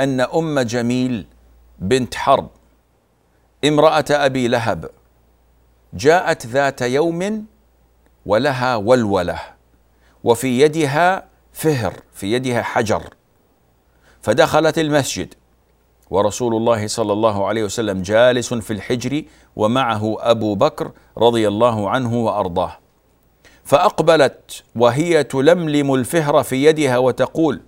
أن 0.00 0.20
أم 0.20 0.60
جميل 0.60 1.26
بنت 1.78 2.14
حرب 2.14 2.48
امرأة 3.64 4.04
أبي 4.10 4.48
لهب 4.48 4.90
جاءت 5.94 6.46
ذات 6.46 6.82
يوم 6.82 7.44
ولها 8.26 8.76
ولولة 8.76 9.40
وفي 10.24 10.60
يدها 10.60 11.24
فهر 11.52 11.94
في 12.12 12.32
يدها 12.32 12.62
حجر. 12.62 13.14
فدخلت 14.22 14.78
المسجد 14.78 15.34
ورسول 16.10 16.54
الله 16.54 16.86
صلى 16.86 17.12
الله 17.12 17.46
عليه 17.46 17.64
وسلم 17.64 18.02
جالس 18.02 18.54
في 18.54 18.72
الحجر 18.72 19.24
ومعه 19.56 20.16
أبو 20.18 20.54
بكر 20.54 20.90
رضي 21.18 21.48
الله 21.48 21.90
عنه 21.90 22.14
وأرضاه. 22.16 22.78
فأقبلت 23.64 24.64
وهي 24.76 25.24
تلملم 25.24 25.94
الفهر 25.94 26.42
في 26.42 26.64
يدها 26.64 26.98
وتقول 26.98 27.60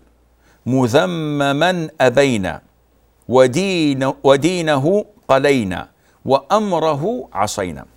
مذمما 0.66 1.88
أبينا 2.00 2.62
ودين 3.28 4.12
ودينه 4.24 5.04
قلينا 5.28 5.88
وأمره 6.24 7.28
عصينا. 7.32 7.93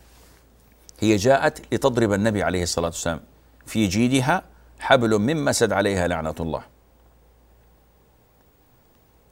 هي 1.00 1.16
جاءت 1.16 1.74
لتضرب 1.74 2.14
النبي 2.14 2.44
عليه 2.44 2.64
الصلاة 2.64 2.86
والسلام. 2.86 3.20
في 3.66 3.88
جيدها 3.88 4.44
حبل 4.80 5.20
من 5.20 5.46
مسد 5.46 5.74
عليها 5.74 6.08
لعنة 6.08 6.36
الله. 6.40 6.62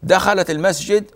دخلت 0.03 0.49
المسجد 0.49 1.11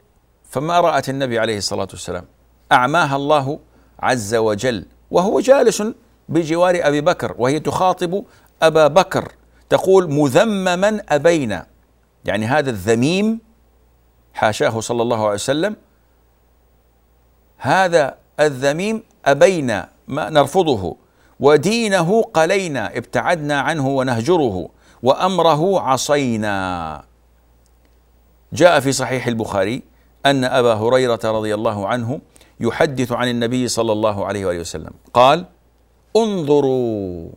فما 0.50 0.80
رأت 0.80 1.10
النبي 1.10 1.40
عليه 1.40 1.58
الصلاة 1.58 1.88
والسلام. 1.92 2.26
أعماها 2.72 3.16
الله 3.16 3.60
عز 4.00 4.36
وجل. 4.36 4.86
وهو 5.12 5.40
جالس 5.40 5.84
بجوار 6.30 6.80
أبي 6.82 7.02
بكر 7.02 7.36
وهي 7.38 7.60
تخاطب 7.60 8.24
أبا 8.62 8.88
بكر. 8.88 9.32
تقول 9.70 10.12
مذمما 10.12 11.02
أبينا. 11.10 11.68
يعني 12.26 12.46
هذا 12.46 12.70
الذميم 12.70 13.40
حاشاه 14.34 14.80
صلى 14.80 15.02
الله 15.02 15.24
عليه 15.24 15.34
وسلم. 15.34 15.76
هذا 17.58 18.18
الذميم 18.40 19.04
أبينا. 19.26 19.90
ما 20.10 20.30
نرفضه. 20.30 20.98
ودينه 21.40 22.22
قلينا 22.22 22.98
ابتعدنا 22.98 23.60
عنه 23.60 23.88
ونهجره 23.88 24.70
وأمره 25.04 25.82
عصينا. 25.82 27.04
جاء 28.54 28.80
في 28.80 28.92
صحيح 28.92 29.28
البخاري 29.28 29.84
أن 30.26 30.44
أبا 30.44 30.74
هريرة 30.74 31.20
رضي 31.24 31.54
الله 31.54 31.88
عنه 31.88 32.20
يحدث 32.60 33.12
عن 33.12 33.28
النبي 33.28 33.68
صلى 33.68 33.92
الله 33.92 34.26
عليه 34.26 34.46
وآله 34.46 34.60
وسلم. 34.60 34.92
قال 35.14 35.46
انظروا. 36.18 37.30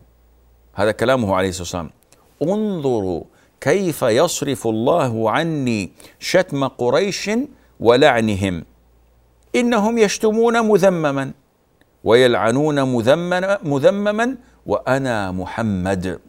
هذا 0.74 0.92
كلامه 0.92 1.34
عليه 1.36 1.48
الصلاة 1.48 1.62
والسلام. 1.62 1.90
انظروا 2.42 3.22
كيف 3.60 4.02
يصرف 4.02 4.66
الله 4.66 5.30
عني 5.30 5.92
شتم 6.18 6.68
قريش 6.68 7.30
ولعنهم. 7.80 8.64
إنهم 9.54 9.98
يشتمون 9.98 10.68
مذمما. 10.68 11.32
ويلعنون 12.04 12.82
مذمما, 12.82 13.58
مذمما 13.62 14.36
وأنا 14.66 15.32
محمد. 15.32 16.20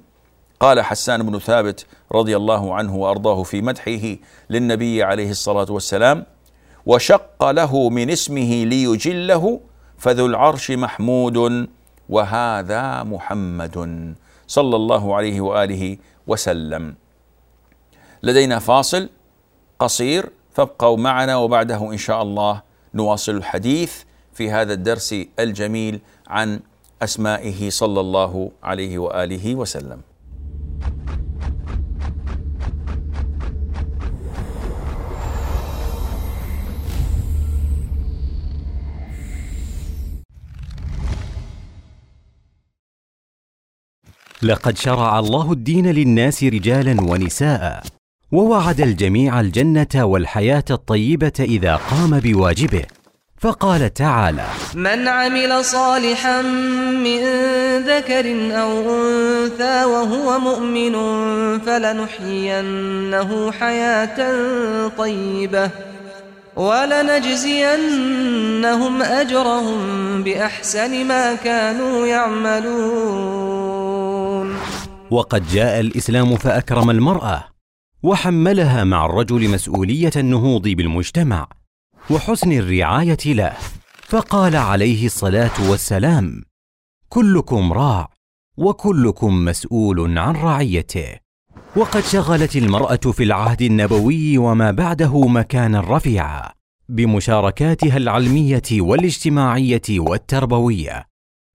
قال 0.59 0.81
حسان 0.81 1.23
بن 1.23 1.39
ثابت 1.39 1.85
رضي 2.11 2.37
الله 2.37 2.75
عنه 2.75 2.95
وأرضاه 2.95 3.43
في 3.43 3.61
مدحه 3.61 4.15
للنبي 4.49 5.03
عليه 5.03 5.31
الصلاة 5.31 5.65
والسلام 5.69 6.25
وشق 6.85 7.49
له 7.51 7.89
من 7.89 8.09
اسمه 8.09 8.63
ليجله 8.63 9.59
فذو 9.97 10.25
العرش 10.25 10.71
محمود 10.71 11.67
وهذا 12.09 13.03
محمد 13.03 13.75
صلى 14.47 14.75
الله 14.75 15.15
عليه 15.15 15.41
وآله 15.41 15.97
وسلم. 16.27 16.95
لدينا 18.23 18.59
فاصل 18.59 19.09
قصير 19.79 20.29
فابقوا 20.51 20.97
معنا 20.97 21.35
وبعده 21.37 21.91
إن 21.91 21.97
شاء 21.97 22.21
الله 22.21 22.61
نواصل 22.93 23.35
الحديث. 23.35 24.03
في 24.33 24.51
هذا 24.51 24.73
الدرس 24.73 25.15
الجميل 25.39 25.99
عن 26.27 26.59
أسمائه 27.01 27.69
صلى 27.69 27.99
الله 27.99 28.51
عليه 28.63 28.97
وآله 28.97 29.55
وسلم. 29.55 30.01
لقد 44.43 44.77
شرع 44.77 45.19
الله 45.19 45.51
الدين 45.51 45.87
للناس 45.87 46.43
رجالا 46.43 47.01
ونساء 47.01 47.83
ووعد 48.31 48.81
الجميع 48.81 49.39
الجنة 49.39 49.95
والحياة 49.95 50.63
الطيبة 50.71 51.33
إذا 51.39 51.75
قام 51.75 52.19
بواجبه. 52.19 52.85
فقال 53.43 53.93
تعالى 53.93 54.45
من 54.75 55.07
عمل 55.07 55.65
صالحا 55.65 56.41
من 57.05 57.19
ذكر 57.83 58.25
أو 58.61 58.71
أنثى 58.71 59.85
وهو 59.85 60.39
مؤمن 60.39 60.93
فلنحيينه 61.59 63.51
حياة 63.51 64.17
طيبة 64.97 65.69
ولنجزينهم 66.55 67.83
أجرهم 69.01 69.79
بأحسن 70.23 71.05
ما 71.05 71.35
كانوا 71.35 72.07
يعملون. 72.07 73.43
وقد 75.11 75.47
جاء 75.47 75.79
الإسلام 75.79 76.35
فأكرم 76.35 76.89
المرأة 76.89 77.43
وحملها 78.03 78.83
مع 78.83 79.05
الرجل 79.05 79.49
مسؤولية 79.49 80.11
النهوض 80.15 80.67
بالمجتمع. 80.67 81.62
وحسن 82.09 82.51
الرعاية 82.51 83.17
له. 83.25 83.53
فقال 84.01 84.55
عليه 84.55 85.05
الصلاة 85.05 85.69
والسلام 85.69 86.43
كلكم 87.09 87.73
راع 87.73 88.09
وكلكم 88.57 89.45
مسؤول 89.45 90.17
عن 90.17 90.35
رعيته. 90.35 91.19
وقد 91.75 92.03
شغلت 92.03 92.55
المرأة 92.55 92.95
في 92.95 93.23
العهد 93.23 93.61
النبوي 93.61 94.37
وما 94.37 94.71
بعده 94.71 95.27
مكانا 95.27 95.81
رفيعا 95.81 96.51
بمشاركاتها 96.89 97.97
العلمية 97.97 98.61
والاجتماعية 98.71 99.81
والتربوية. 99.89 101.05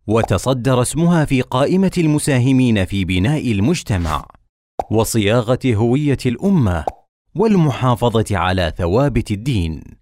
وتصدر 0.07 0.83
اسمها 0.83 1.25
في 1.25 1.43
قائمة 1.43 1.93
المساهمين 1.99 2.85
في 2.85 3.05
بناء 3.05 3.53
المجتمع 3.53 4.27
وصياغة 4.91 5.59
هوية 5.67 6.19
الأمة 6.27 6.85
والمحافظة 7.35 8.39
على 8.39 8.73
ثوابت 8.79 9.31
الدين. 9.31 9.98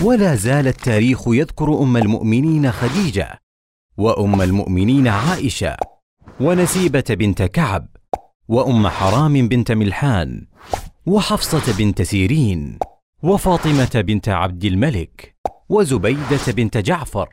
ولا 0.00 0.34
زال 0.34 0.66
التاريخ 0.66 1.22
يذكر 1.26 1.82
أم 1.82 1.96
المؤمنين 1.96 2.72
خديجة 2.72 3.40
وأم 3.96 4.42
المؤمنين 4.42 5.08
عائشة 5.08 5.76
ونسيبة 6.40 7.04
بنت 7.10 7.42
كعب 7.42 7.88
وأم 8.48 8.88
حرام 8.88 9.48
بنت 9.48 9.72
ملحان 9.72 10.46
وحفصة 11.06 11.78
بنت 11.78 12.02
سيرين 12.02 12.78
وفاطمة 13.22 13.90
بنت 13.94 14.28
عبد 14.28 14.64
الملك 14.64 15.36
وزبيدة 15.68 16.40
بنت 16.48 16.76
جعفر 16.78 17.28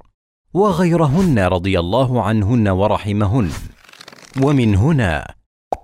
وغيرهن 0.53 1.39
رضي 1.39 1.79
الله 1.79 2.21
عنهن 2.21 2.67
ورحمهن. 2.67 3.49
ومن 4.43 4.75
هنا 4.75 5.33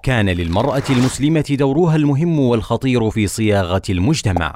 كان 0.04 0.30
للمرأة 0.30 0.84
المسلمة 0.90 1.46
دورها 1.50 1.96
المهم 1.96 2.40
والخطير 2.40 3.10
في 3.10 3.28
صياغة 3.28 3.82
المجتمع. 3.90 4.56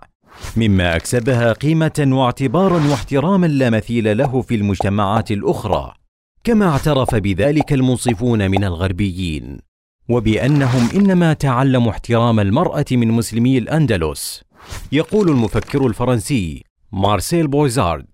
مما 0.58 0.96
أكسبها 0.96 1.54
قيمة 1.54 2.08
واعتبارا 2.08 2.88
واحتراما 2.90 3.48
لا 3.48 3.70
مثيل 3.70 4.18
له 4.18 4.42
في 4.42 4.56
المجتمعات 4.56 5.32
الأخرى 5.32 5.94
كما 6.44 6.70
اعترف 6.70 7.16
بذلك 7.16 7.74
المنصفون 7.74 8.52
من 8.52 8.64
الغربيين 8.64 9.60
وبأنهم 10.10 10.90
إنما 10.96 11.34
تعلموا 11.34 11.92
احترام 11.92 12.40
المرأة 12.40 12.86
من 12.92 13.08
مسلمي 13.08 13.58
الأندلس. 13.58 14.44
يقول 14.92 15.30
المفكر 15.30 15.88
الفرنسي 15.88 16.64
مارسيل 16.92 17.48
بويزارد 17.48 18.08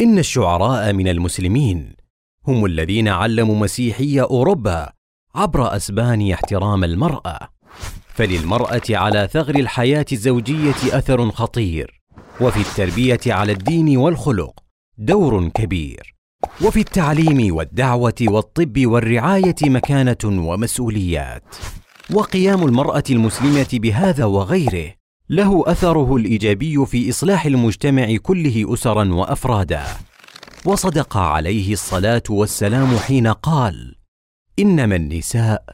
إن 0.00 0.18
الشعراء 0.18 0.92
من 0.92 1.08
المسلمين 1.08 1.92
هم 2.48 2.64
الذين 2.64 3.08
علموا 3.08 3.56
مسيحي 3.56 4.20
أوروبا 4.20 4.92
عبر 5.34 5.76
أسبان 5.76 6.32
احترام 6.32 6.84
المرأة. 6.84 7.48
فللمرأة 8.18 8.82
على 8.90 9.28
ثغر 9.32 9.54
الحياة 9.54 10.06
الزوجية 10.12 10.98
أثر 10.98 11.30
خطير. 11.30 12.00
وفي 12.40 12.60
التربية 12.60 13.20
على 13.26 13.52
الدين 13.52 13.96
والخلق 13.96 14.60
دور 14.98 15.48
كبير. 15.48 16.14
وفي 16.64 16.80
التعليم 16.80 17.56
والدعوة 17.56 18.14
والطب 18.22 18.86
والرعاية 18.86 19.54
مكانة 19.62 20.16
ومسؤوليات. 20.24 21.54
وقيام 22.14 22.62
المرأة 22.62 23.02
المسلمة 23.10 23.68
بهذا 23.72 24.24
وغيره 24.24 24.94
له 25.30 25.64
أثره 25.66 26.16
الإيجابي 26.16 26.86
في 26.86 27.10
إصلاح 27.10 27.46
المجتمع 27.46 28.16
كله 28.16 28.74
أسرا 28.74 29.14
وأفرادا. 29.14 29.84
وصدق 30.64 31.16
عليه 31.16 31.72
الصلاة 31.72 32.22
والسلام 32.30 32.96
حين 32.96 33.26
قال 33.26 33.94
إنما 34.58 34.96
النساء 34.96 35.64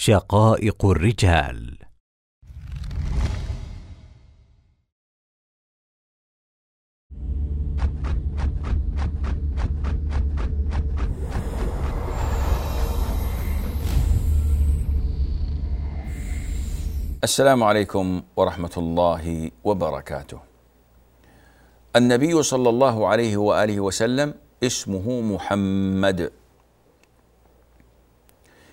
شقائق 0.00 0.86
الرجال 0.86 1.78
السلام 17.24 17.64
عليكم 17.64 18.22
ورحمة 18.36 18.70
الله 18.76 19.50
وبركاته. 19.64 20.38
النبي 21.96 22.42
صلى 22.42 22.68
الله 22.68 23.08
عليه 23.08 23.36
وآله 23.36 23.80
وسلم 23.80 24.34
اسمه 24.62 25.20
محمد 25.20 26.30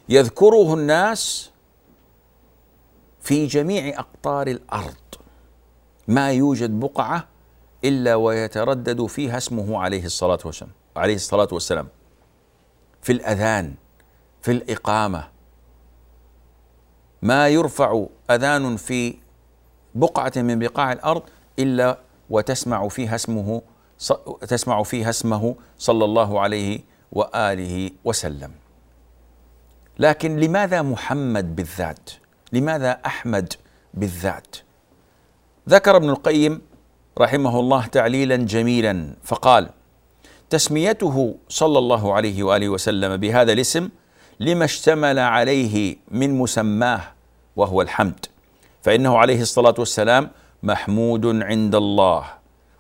يذكره 0.09 0.73
الناس 0.73 1.51
في 3.21 3.45
جميع 3.45 3.99
أقطار 3.99 4.47
الأرض. 4.47 4.95
ما 6.07 6.31
يوجد 6.31 6.79
بقعة 6.79 7.27
إلا 7.83 8.15
ويتردد 8.15 9.05
فيها 9.05 9.37
اسمه 9.37 9.81
عليه 9.81 10.05
الصلاة 10.05 10.39
والسلام 10.45 10.71
عليه 10.95 11.15
الصلاة 11.15 11.47
والسلام. 11.51 11.87
في 13.01 13.11
الأذان 13.11 13.75
في 14.41 14.51
الإقامة. 14.51 15.27
ما 17.21 17.47
يرفع 17.47 18.05
أذان 18.31 18.77
في 18.77 19.17
بقعة 19.95 20.33
من 20.35 20.59
بقاع 20.59 20.91
الأرض 20.91 21.23
إلا 21.59 21.99
وتسمع 22.29 22.87
فيها 22.87 23.15
اسمه 23.15 23.61
تسمع 24.47 24.83
فيها 24.83 25.09
اسمه 25.09 25.55
صلى 25.77 26.05
الله 26.05 26.39
عليه 26.39 26.79
وآله 27.11 27.91
وسلم. 28.05 28.51
لكن 29.99 30.37
لماذا 30.37 30.81
محمد 30.81 31.55
بالذات؟ 31.55 32.09
لماذا 32.53 32.99
أحمد 33.05 33.53
بالذات؟ 33.93 34.55
ذكر 35.69 35.95
ابن 35.97 36.09
القيم 36.09 36.61
رحمه 37.17 37.59
الله 37.59 37.85
تعليلا 37.85 38.35
جميلا 38.35 39.13
فقال 39.23 39.69
تسميته 40.49 41.35
صلى 41.49 41.79
الله 41.79 42.13
عليه 42.13 42.43
وآله 42.43 42.69
وسلم 42.69 43.17
بهذا 43.17 43.53
الاسم 43.53 43.89
لما 44.39 44.65
اشتمل 44.65 45.19
عليه 45.19 45.97
من 46.11 46.37
مسماه 46.37 47.01
وهو 47.55 47.81
الحمد. 47.81 48.25
فإنه 48.83 49.17
عليه 49.17 49.41
الصلاة 49.41 49.75
والسلام 49.79 50.29
محمود 50.63 51.25
عند 51.25 51.75
الله 51.75 52.23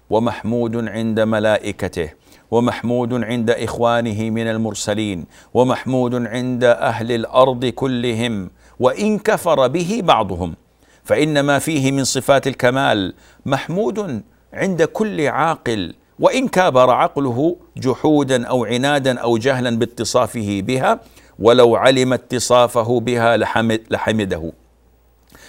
ومحمود 0.09 0.87
عند 0.87 1.19
ملائكته. 1.19 2.09
ومحمود 2.55 3.23
عند 3.23 3.49
إخوانه 3.49 4.29
من 4.29 4.47
المرسلين 4.47 5.25
ومحمود 5.53 6.15
عند 6.15 6.63
أهل 6.63 7.11
الأرض 7.11 7.65
كلهم 7.65 8.49
وإن 8.79 9.19
كفر 9.19 9.67
به 9.67 9.99
بعضهم. 10.03 10.55
فإن 11.03 11.39
ما 11.39 11.59
فيه 11.59 11.91
من 11.91 12.03
صفات 12.03 12.47
الكمال 12.47 13.13
محمود 13.45 14.21
عند 14.53 14.83
كل 14.83 15.27
عاقل 15.27 15.93
وإن 16.19 16.47
كابر 16.47 16.89
عقله 16.89 17.55
جحودا 17.77 18.47
أو 18.47 18.65
عنادا 18.65 19.19
أو 19.19 19.37
جهلا 19.37 19.77
باتصافه 19.79 20.61
بها 20.61 20.99
ولو 21.39 21.75
علم 21.75 22.13
اتصافه 22.13 22.99
بها 22.99 23.37
لحمد 23.37 23.81
لحمده. 23.91 24.51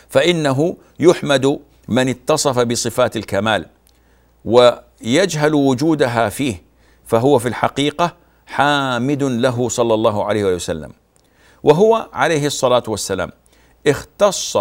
فإنه 0.09 0.77
يحمد 1.01 1.59
من 1.89 2.09
اتصف 2.09 2.59
بصفات 2.59 3.17
الكمال 3.17 3.67
ويجهل 4.45 5.55
وجودها 5.55 6.29
فيه. 6.29 6.66
فهو 7.07 7.39
في 7.39 7.49
الحقيقة 7.49 8.17
حامد 8.47 9.23
له 9.23 9.69
صلى 9.69 9.95
الله 9.95 10.25
عليه 10.25 10.45
وسلم. 10.45 10.93
وهو 11.63 12.09
عليه 12.13 12.47
الصلاة 12.47 12.83
والسلام 12.89 13.31
اختص 13.87 14.57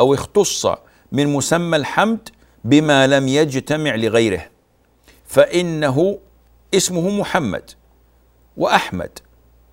أو 0.00 0.14
اختص 0.14 0.66
من 1.12 1.26
مسمى 1.26 1.76
الحمد 1.76 2.28
بما 2.64 3.06
لم 3.06 3.28
يجتمع 3.28 3.94
لغيره 3.94 4.46
فإنه 5.24 6.18
اسمه 6.74 7.20
محمد 7.20 7.70
وأحمد 8.56 9.18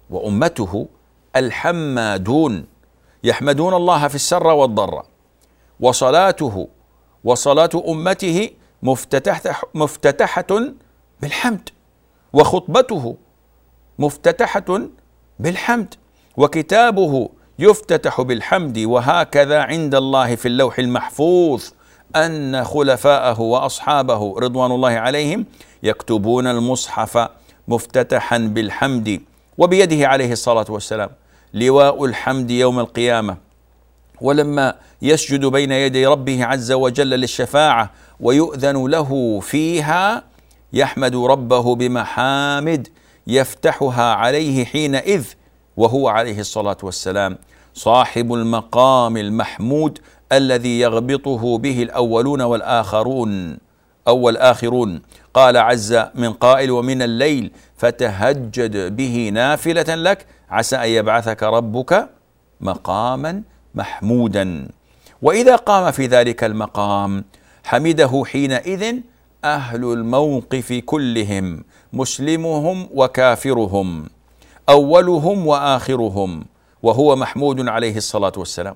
وأمته 0.10 0.88
الحمادون 1.36 2.66
يحمدون 3.24 3.74
الله 3.74 4.08
في 4.08 4.16
السر 4.16 4.48
والضر 4.48 5.04
وصلاته 5.80 6.68
وصلاة 7.24 7.70
أمته 7.88 8.50
مفتتحة 8.84 9.62
مفتتحة 9.74 10.48
بالحمد. 11.22 11.70
وخطبته 12.34 13.16
مفتتحة 14.00 14.80
بالحمد 15.40 15.94
وكتابه 16.38 17.30
يفتتح 17.60 18.22
بالحمد 18.22 18.78
وهكذا 18.80 19.60
عند 19.60 19.96
الله 19.96 20.36
في 20.36 20.48
اللوح 20.48 20.80
المحفوظ 20.80 21.64
أن 22.16 22.64
خلفاءه 22.64 23.42
وأصحابه 23.42 24.40
رضوان 24.40 24.72
الله 24.72 24.90
عليهم 24.90 25.46
يكتبون 25.84 26.48
المصحف 26.48 27.30
مفتتحا 27.68 28.38
بالحمد. 28.38 29.22
وبيده 29.58 30.08
عليه 30.08 30.32
الصلاة 30.32 30.66
والسلام 30.70 31.10
لواء 31.54 32.06
الحمد 32.06 32.52
يوم 32.52 32.80
القيامة. 32.80 33.38
ولما 34.22 34.76
يسجد 35.02 35.46
بين 35.46 35.72
يدي 35.72 36.06
ربه 36.06 36.46
عز 36.46 36.72
وجل 36.72 37.10
للشفاعة 37.10 37.92
ويؤذن 38.20 38.88
له 38.88 39.40
فيها 39.40 40.24
يحمد 40.74 41.16
ربه 41.16 41.76
بمحامد 41.76 42.88
يفتحها 43.28 44.14
عليه 44.14 44.66
حينئذ 44.66 45.26
وهو 45.78 46.08
عليه 46.08 46.40
الصلاة 46.40 46.78
والسلام. 46.84 47.38
صاحب 47.74 48.34
المقام 48.34 49.18
المحمود 49.18 50.00
الذي 50.32 50.80
يغبطه 50.80 51.58
به 51.58 51.84
الأولون 51.84 52.42
والآخرون 52.42 53.58
أو 54.08 54.30
الآخرون. 54.30 55.02
قال 55.34 55.58
عز 55.58 56.00
من 56.16 56.34
قائل 56.34 56.72
ومن 56.72 57.02
الليل 57.02 57.52
فتهجد 57.78 58.96
به 58.96 59.30
نافلة 59.34 59.96
لك 59.96 60.26
عسى 60.50 60.76
أن 60.76 60.90
يبعثك 60.90 61.44
ربك 61.44 62.10
مقاما 62.62 63.42
محمودا. 63.76 64.68
وإذا 65.22 65.56
قام 65.56 65.92
في 65.92 66.08
ذلك 66.08 66.44
المقام 66.44 67.24
حمده 67.64 68.24
حينئذ 68.26 68.96
أهل 69.46 69.84
الموقف 69.94 70.74
كلهم 70.86 71.64
مسلمهم 71.94 72.90
وكافرهم 72.94 74.10
أولهم 74.70 75.48
وآخرهم 75.48 76.46
وهو 76.84 77.16
محمود 77.16 77.68
عليه 77.68 77.98
الصلاة 77.98 78.32
والسلام. 78.38 78.76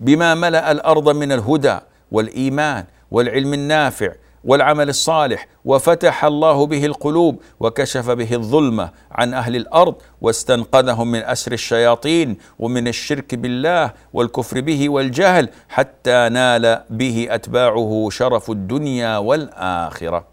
بما 0.00 0.34
ملأ 0.34 0.72
الأرض 0.72 1.08
من 1.16 1.32
الهدى 1.32 1.78
والإيمان 2.12 2.84
والعلم 3.10 3.54
النافع 3.54 4.12
والعمل 4.44 4.88
الصالح 4.88 5.46
وفتح 5.64 6.24
الله 6.24 6.66
به 6.66 6.86
القلوب 6.86 7.42
وكشف 7.60 8.10
به 8.10 8.34
الظلمة 8.34 8.90
عن 9.10 9.34
أهل 9.34 9.56
الأرض 9.56 9.94
واستنقذهم 10.20 11.10
من 11.10 11.22
أسر 11.22 11.52
الشياطين 11.52 12.36
ومن 12.58 12.88
الشرك 12.88 13.34
بالله 13.34 13.92
والكفر 14.12 14.60
به 14.60 14.88
والجهل 14.88 15.48
حتى 15.68 16.28
نال 16.32 16.84
به 16.90 17.26
أتباعه 17.30 18.08
شرف 18.10 18.50
الدنيا 18.50 19.18
والآخرة. 19.18 20.26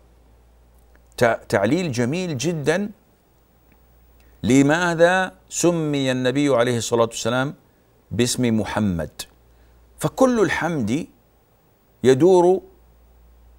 تعليل 1.50 1.92
جميل 1.92 2.38
جدا 2.38 2.92
لماذا 4.44 5.32
سمي 5.50 6.12
النبي 6.12 6.50
عليه 6.50 6.78
الصلاة 6.78 7.06
والسلام 7.06 7.54
باسم 8.12 8.60
محمد 8.60 9.10
فكل 10.00 10.40
الحمد 10.40 11.08
يدور 12.04 12.62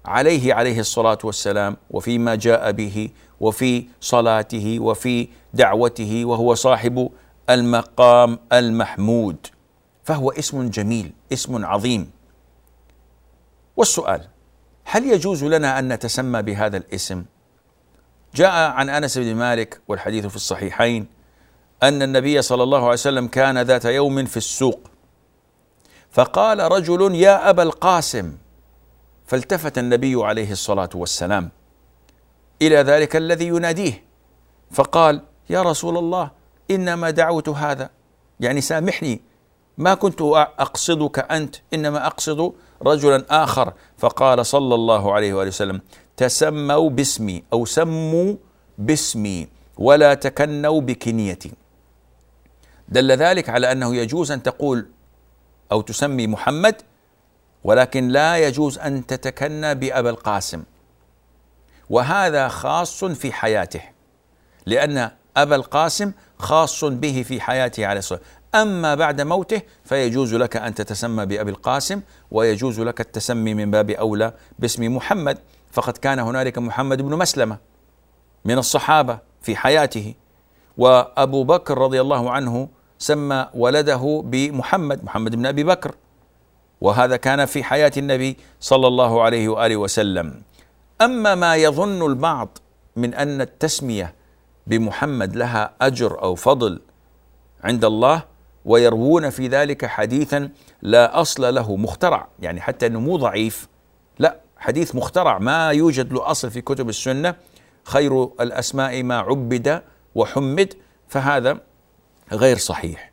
عليه 0.05 0.53
عليه 0.53 0.79
الصلاة 0.79 1.17
والسلام 1.23 1.77
وفيما 1.91 2.35
جاء 2.35 2.71
به 2.71 3.09
وفي 3.39 3.87
صلاته 4.01 4.79
وفي 4.79 5.27
دعوته 5.53 6.25
وهو 6.25 6.55
صاحب 6.55 7.09
المقام 7.49 8.39
المحمود. 8.53 9.47
فهو 10.03 10.31
اسم 10.31 10.69
جميل 10.69 11.11
اسم 11.33 11.65
عظيم. 11.65 12.11
والسؤال 13.77 14.27
هل 14.83 15.05
يجوز 15.05 15.43
لنا 15.43 15.79
أن 15.79 15.93
نتسمى 15.93 16.41
بهذا 16.41 16.77
الاسم؟ 16.77 17.25
جاء 18.35 18.71
عن 18.71 18.89
أنس 18.89 19.17
بن 19.17 19.35
مالك 19.35 19.81
والحديث 19.87 20.25
في 20.25 20.35
الصحيحين 20.35 21.07
أن 21.83 22.01
النبي 22.01 22.41
صلى 22.41 22.63
الله 22.63 22.77
عليه 22.77 22.93
وسلم 22.93 23.27
كان 23.27 23.57
ذات 23.61 23.85
يوم 23.85 24.25
في 24.25 24.37
السوق. 24.37 24.79
فقال 26.11 26.59
رجل 26.59 27.15
يا 27.15 27.49
أبا 27.49 27.63
القاسم 27.63 28.33
فالتفت 29.25 29.77
النبي 29.77 30.15
عليه 30.23 30.51
الصلاة 30.51 30.89
والسلام 30.95 31.51
إلى 32.61 32.75
ذلك 32.75 33.15
الذي 33.15 33.47
يناديه 33.47 34.03
فقال 34.71 35.21
يا 35.49 35.61
رسول 35.61 35.97
الله 35.97 36.31
إنما 36.71 37.09
دعوت 37.09 37.49
هذا. 37.49 37.89
يعني 38.39 38.61
سامحني 38.61 39.21
ما 39.77 39.93
كنت 39.93 40.21
أقصدك 40.21 41.31
أنت 41.31 41.55
إنما 41.73 42.07
أقصد 42.07 42.53
رجلا 42.81 43.25
آخر. 43.29 43.73
فقال 43.97 44.45
صلى 44.45 44.75
الله 44.75 45.13
عليه 45.13 45.33
وآله 45.33 45.47
وسلم 45.47 45.81
تسموا 46.17 46.89
باسمي 46.89 47.43
أو 47.53 47.65
سموا 47.65 48.35
باسمي 48.77 49.47
ولا 49.77 50.13
تكنوا 50.13 50.81
بكنيتي. 50.81 51.51
دل 52.89 53.11
ذلك 53.11 53.49
على 53.49 53.71
أنه 53.71 53.95
يجوز 53.95 54.31
أن 54.31 54.43
تقول 54.43 54.89
أو 55.71 55.81
تسمي 55.81 56.27
محمد 56.27 56.75
ولكن 57.63 58.07
لا 58.07 58.37
يجوز 58.37 58.79
أن 58.79 59.05
تتكنى 59.05 59.75
بأبا 59.75 60.09
القاسم. 60.09 60.63
وهذا 61.89 62.47
خاص 62.47 63.03
في 63.05 63.31
حياته 63.31 63.81
لأن 64.65 65.11
أبا 65.37 65.55
القاسم 65.55 66.11
خاص 66.39 66.83
به 66.83 67.23
في 67.27 67.41
حياته 67.41 67.85
عليه 67.85 67.99
الصلاة 67.99 68.21
أما 68.55 68.95
بعد 68.95 69.21
موته 69.21 69.61
فيجوز 69.83 70.33
لك 70.33 70.57
أن 70.57 70.75
تتسمى 70.75 71.25
بأبي 71.25 71.51
القاسم 71.51 72.01
ويجوز 72.31 72.79
لك 72.79 73.01
التسمي 73.01 73.53
من 73.53 73.71
باب 73.71 73.89
أولى 73.89 74.33
باسم 74.59 74.95
محمد. 74.95 75.37
فقد 75.71 75.97
كان 75.97 76.19
هنالك 76.19 76.57
محمد 76.57 77.01
بن 77.01 77.17
مسلمة 77.17 77.57
من 78.45 78.57
الصحابة 78.57 79.19
في 79.41 79.55
حياته 79.55 80.13
وأبو 80.77 81.43
بكر 81.43 81.77
رضي 81.77 82.01
الله 82.01 82.31
عنه 82.31 82.69
سمى 82.99 83.49
ولده 83.53 84.23
بمحمد 84.25 85.03
محمد 85.03 85.35
بن 85.35 85.45
أبي 85.45 85.63
بكر. 85.63 85.95
وهذا 86.81 87.17
كان 87.17 87.45
في 87.45 87.63
حياة 87.63 87.91
النبي 87.97 88.37
صلى 88.59 88.87
الله 88.87 89.21
عليه 89.21 89.47
وآله 89.47 89.77
وسلم. 89.77 90.41
أما 91.01 91.35
ما 91.35 91.55
يظن 91.55 92.05
البعض 92.05 92.57
من 92.95 93.13
أن 93.13 93.41
التسمية 93.41 94.13
بمحمد 94.67 95.35
لها 95.35 95.73
أجر 95.81 96.21
أو 96.23 96.35
فضل 96.35 96.81
عند 97.63 97.85
الله 97.85 98.23
ويروون 98.65 99.29
في 99.29 99.47
ذلك 99.47 99.85
حديثا 99.85 100.49
لا 100.81 101.21
أصل 101.21 101.55
له 101.55 101.75
مخترع. 101.75 102.27
يعني 102.39 102.61
حتى 102.61 102.87
أنه 102.87 102.99
مو 102.99 103.17
ضعيف. 103.17 103.67
لا 104.19 104.39
حديث 104.57 104.95
مخترع. 104.95 105.39
ما 105.39 105.69
يوجد 105.69 106.13
له 106.13 106.31
أصل 106.31 106.51
في 106.51 106.61
كتب 106.61 106.89
السنة. 106.89 107.35
خير 107.83 108.23
الأسماء 108.23 109.03
ما 109.03 109.19
عبد 109.19 109.81
وحمد 110.15 110.73
فهذا 111.07 111.57
غير 112.31 112.57
صحيح. 112.57 113.11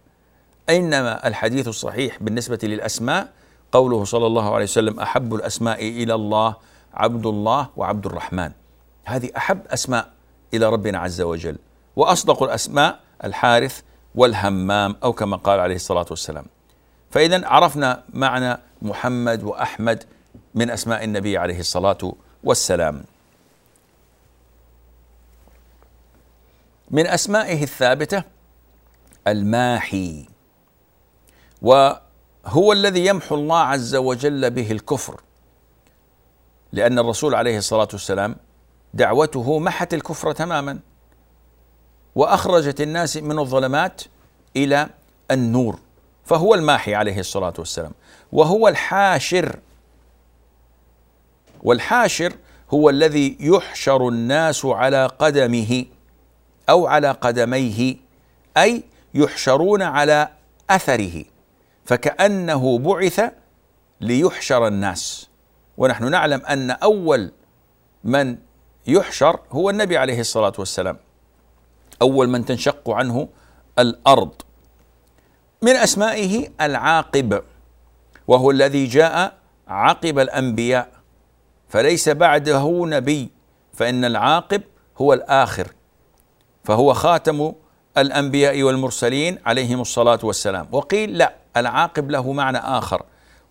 إنما 0.70 1.28
الحديث 1.28 1.68
الصحيح 1.68 2.22
بالنسبة 2.22 2.58
للأسماء 2.62 3.32
قوله 3.72 4.04
صلى 4.04 4.26
الله 4.26 4.54
عليه 4.54 4.64
وسلم 4.64 5.00
أحب 5.00 5.34
الأسماء 5.34 5.88
إلى 5.88 6.14
الله 6.14 6.54
عبد 6.94 7.26
الله 7.26 7.68
وعبد 7.76 8.06
الرحمن. 8.06 8.52
هذه 9.04 9.30
أحب 9.36 9.66
أسماء 9.66 10.12
إلى 10.54 10.68
ربنا 10.68 10.98
عز 10.98 11.20
وجل. 11.20 11.58
وأصدق 11.96 12.42
الأسماء 12.42 13.00
الحارث 13.24 13.80
والهمام 14.14 14.96
أو 15.04 15.12
كما 15.12 15.36
قال 15.36 15.60
عليه 15.60 15.74
الصلاة 15.74 16.06
والسلام. 16.10 16.44
فإذا 17.10 17.46
عرفنا 17.46 18.02
معنى 18.12 18.58
محمد 18.82 19.42
وأحمد 19.42 20.04
من 20.54 20.70
أسماء 20.70 21.04
النبي 21.04 21.38
عليه 21.38 21.60
الصلاة 21.60 22.12
والسلام. 22.44 23.04
من 26.90 27.06
أسمائه 27.06 27.62
الثابتة 27.62 28.22
الماحي. 29.26 30.26
وهو 32.44 32.72
الذي 32.72 33.06
يمحو 33.06 33.34
الله 33.34 33.58
عز 33.58 33.96
وجل 33.96 34.50
به 34.50 34.70
الكفر. 34.72 35.20
لأن 36.72 36.98
الرسول 36.98 37.34
عليه 37.34 37.58
الصلاة 37.58 37.88
والسلام 37.92 38.36
دعوته 38.94 39.58
محت 39.58 39.94
الكفر 39.94 40.32
تماما 40.32 40.78
وأخرجت 42.14 42.80
الناس 42.80 43.16
من 43.16 43.38
الظلمات 43.38 44.02
إلى 44.56 44.88
النور. 45.30 45.78
فهو 46.24 46.54
الماحي 46.54 46.94
عليه 46.94 47.18
الصلاة 47.18 47.52
والسلام 47.58 47.92
وهو 48.32 48.68
الحاشر. 48.68 49.58
والحاشر 51.62 52.32
هو 52.70 52.90
الذي 52.90 53.36
يحشر 53.40 54.08
الناس 54.08 54.64
على 54.64 55.06
قدمه 55.06 55.84
أو 56.68 56.86
على 56.86 57.10
قدميه 57.10 57.96
أي 58.56 58.82
يحشرون 59.14 59.82
على 59.82 60.28
أثره. 60.70 61.24
فكأنه 61.90 62.78
بعث 62.78 63.20
ليحشر 64.00 64.66
الناس. 64.66 65.28
ونحن 65.76 66.10
نعلم 66.10 66.46
أن 66.46 66.70
أول 66.70 67.32
من 68.04 68.36
يحشر 68.86 69.40
هو 69.50 69.70
النبي 69.70 69.98
عليه 69.98 70.20
الصلاة 70.20 70.52
والسلام. 70.58 70.96
أول 72.02 72.28
من 72.28 72.44
تنشق 72.44 72.90
عنه 72.90 73.28
الأرض. 73.78 74.32
من 75.62 75.76
أسمائه 75.76 76.48
العاقب 76.60 77.42
وهو 78.28 78.50
الذي 78.50 78.86
جاء 78.86 79.32
عقب 79.68 80.18
الأنبياء. 80.18 80.88
فليس 81.68 82.08
بعده 82.08 82.86
نبي 82.86 83.30
فإن 83.72 84.04
العاقب 84.04 84.62
هو 84.98 85.12
الآخر. 85.12 85.68
فهو 86.64 86.94
خاتم 86.94 87.52
الأنبياء 87.98 88.62
والمرسلين 88.62 89.38
عليهم 89.46 89.80
الصلاة 89.80 90.18
والسلام. 90.22 90.68
وقيل 90.72 91.18
لا 91.18 91.39
العاقب 91.56 92.10
له 92.10 92.32
معنى 92.32 92.58
آخر 92.58 93.02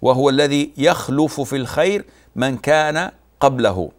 وهو 0.02 0.30
الذي 0.30 0.74
يخلف 0.78 1.42
في 1.42 1.56
الخير 1.56 2.06
من 2.36 2.58
كان 2.58 3.12
قبله 3.40 3.92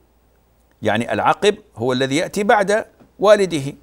يعني 0.82 1.12
العقب 1.12 1.54
هو 1.76 1.92
الذي 1.92 2.16
يأتي 2.16 2.44
بعد 2.44 2.84
والده 3.18 3.74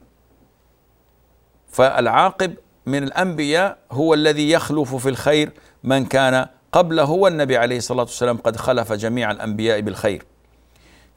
فالعاقب 1.70 2.54
من 2.86 3.04
الأنبياء 3.04 3.78
هو 3.92 4.14
الذي 4.14 4.52
يخلف 4.52 4.96
في 4.96 5.10
الخير 5.10 5.52
من 5.84 6.06
كان 6.06 6.46
قبله 6.72 7.10
والنبي 7.12 7.58
عليه 7.58 7.78
الصلاة 7.78 8.04
والسلام 8.04 8.38
قد 8.38 8.56
خلف 8.56 8.94
جميع 8.94 9.32
الأنبياء 9.32 9.82
بالخير. 9.82 10.24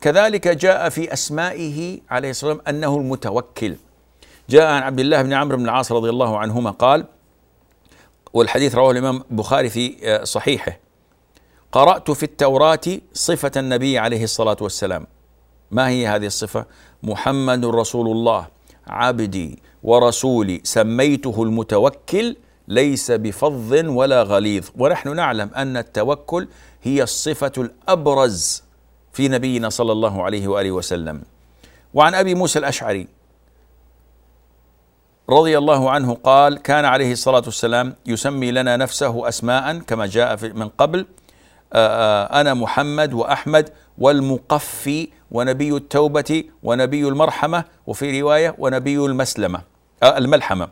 كذلك 0.01 0.49
جاء 0.49 0.89
في 0.89 1.13
أسمائه 1.13 2.01
عليه 2.11 2.31
الصلاة 2.31 2.53
والسلام 2.53 2.77
أنه 2.77 2.97
المتوكل. 2.97 3.77
جاء 4.49 4.67
عن 4.67 4.83
عبد 4.83 5.01
الله 5.01 5.23
بن 5.23 5.33
عمرو 5.33 5.57
بن 5.57 5.65
العاص 5.65 5.93
رضي 5.93 6.11
الله 6.11 6.39
عنهما 6.39 6.71
قال 6.71 7.05
والحديث 8.33 8.75
رواه 8.75 8.91
الإمام 8.91 9.23
البخاري 9.31 9.71
في 9.71 10.21
صحيحه. 10.25 10.79
قرأت 11.73 12.11
في 12.11 12.23
التوراة 12.23 12.81
صفة 13.13 13.53
النبي 13.57 13.99
عليه 13.99 14.25
الصلاة 14.25 14.57
والسلام. 14.61 15.07
ما 15.71 15.89
هي 15.89 16.07
هذه 16.07 16.27
الصفة؟ 16.27 16.67
محمد 17.03 17.65
رسول 17.65 18.07
الله 18.07 18.47
عبدي 18.87 19.63
ورسولي 19.83 20.61
سميته 20.65 21.43
المتوكل 21.43 22.37
ليس 22.69 23.11
بفظ 23.11 23.73
ولا 23.73 24.23
غليظ. 24.23 24.69
ونحن 24.79 25.17
نعلم 25.17 25.51
أن 25.57 25.77
التوكل 25.77 26.49
هي 26.83 27.03
الصفة 27.03 27.53
الأبرز 27.59 28.63
في 29.13 29.29
نبينا 29.29 29.69
صلى 29.69 29.93
الله 29.93 30.23
عليه 30.25 30.49
وآله 30.49 30.71
وسلم. 30.71 31.23
وعن 31.95 32.15
أبي 32.15 32.35
موسى 32.35 32.59
الأشعري 32.59 33.09
رضي 35.31 35.59
الله 35.59 35.91
عنه 35.91 36.15
قال 36.15 36.59
كان 36.63 36.85
عليه 36.85 37.13
الصلاة 37.13 37.43
والسلام 37.47 37.95
يسمي 38.07 38.51
لنا 38.51 38.77
نفسه 38.77 39.29
اسماء 39.29 39.79
كما 39.79 40.07
جاء 40.07 40.39
من 40.55 40.69
قبل. 40.69 41.07
أنا 41.75 42.55
محمد 42.55 43.13
وأحمد 43.13 43.73
والمقفي 43.99 45.09
ونبي 45.31 45.77
التوبة 45.77 46.45
ونبي 46.63 47.09
المرحمة 47.09 47.65
وفي 47.87 48.21
رواية 48.21 48.55
ونبي 48.59 48.97
المسلمة 48.97 49.63
آه 50.03 50.19
الملحمة. 50.19 50.69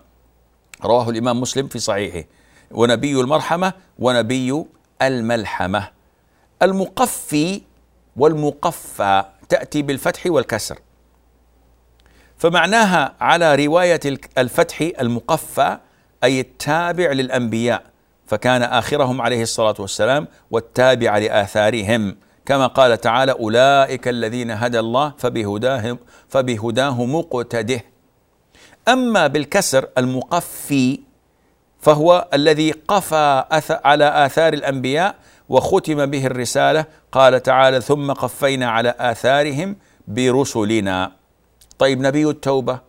رواه 0.85 1.11
الإمام 1.11 1.41
مسلم 1.41 1.69
في 1.69 1.79
صحيحه. 1.79 2.29
ونبي 2.71 3.21
المرحمة 3.21 3.73
ونبي 3.99 4.65
الملحمة. 5.03 5.89
المقفي 6.63 7.63
والمقفى 8.17 9.25
تأتي 9.49 9.83
بالفتح 9.83 10.27
والكسر. 10.27 10.79
فمعناها 12.39 13.15
على 13.21 13.67
رواية 13.67 14.01
الفتح 14.39 14.91
المقفى 15.01 15.79
أي 16.25 16.41
التابع 16.41 17.13
للأنبياء. 17.13 17.83
فكان 18.27 18.63
آخرهم 18.63 19.23
عليه 19.23 19.43
الصلاة 19.43 19.75
والسلام 19.79 20.29
والتابع 20.51 21.19
لآثارهم. 21.19 22.17
كما 22.47 22.67
قال 22.67 23.01
تعالى 23.01 23.33
أولئك 23.33 24.09
الذين 24.09 24.51
هدى 24.51 24.79
الله 24.79 25.13
فبهداه 25.19 25.99
فبهداه 26.29 27.05
مقتده 27.05 27.81
أما 28.89 29.27
بالكسر 29.27 29.89
المقفي 29.99 31.01
فهو 31.81 32.29
الذي 32.35 32.71
قفى 32.71 33.45
على 33.85 34.27
آثار 34.27 34.53
الأنبياء 34.53 35.15
وختم 35.49 36.07
به 36.07 36.27
الرسالة 36.27 36.85
قال 37.13 37.43
تعالى 37.43 37.81
ثم 37.81 38.13
قفينا 38.13 38.71
على 38.71 38.95
آثارهم 38.99 39.77
برسلنا. 40.09 41.18
طيب 41.79 42.01
نبي 42.01 42.31
التوبة 42.31 42.81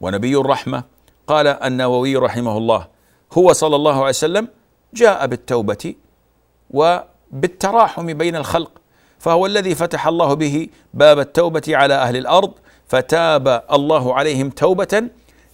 ونبي 0.00 0.36
الرحمة. 0.36 0.84
قال 1.26 1.46
النووي 1.46 2.16
رحمه 2.16 2.58
الله 2.58 2.86
هو 3.32 3.52
صلى 3.52 3.76
الله 3.76 3.98
عليه 3.98 4.08
وسلم 4.08 4.48
جاء 4.94 5.26
بالتوبة 5.26 5.94
وبالتراحم 6.70 8.06
بين 8.12 8.36
الخلق 8.36 8.70
فهو 9.18 9.46
الذي 9.46 9.74
فتح 9.74 10.06
الله 10.06 10.34
به 10.34 10.68
باب 10.94 11.18
التوبة 11.18 11.62
على 11.68 11.94
أهل 11.94 12.16
الأرض 12.16 12.52
فتاب 12.86 13.62
الله 13.72 14.14
عليهم 14.14 14.50
توبة 14.50 15.02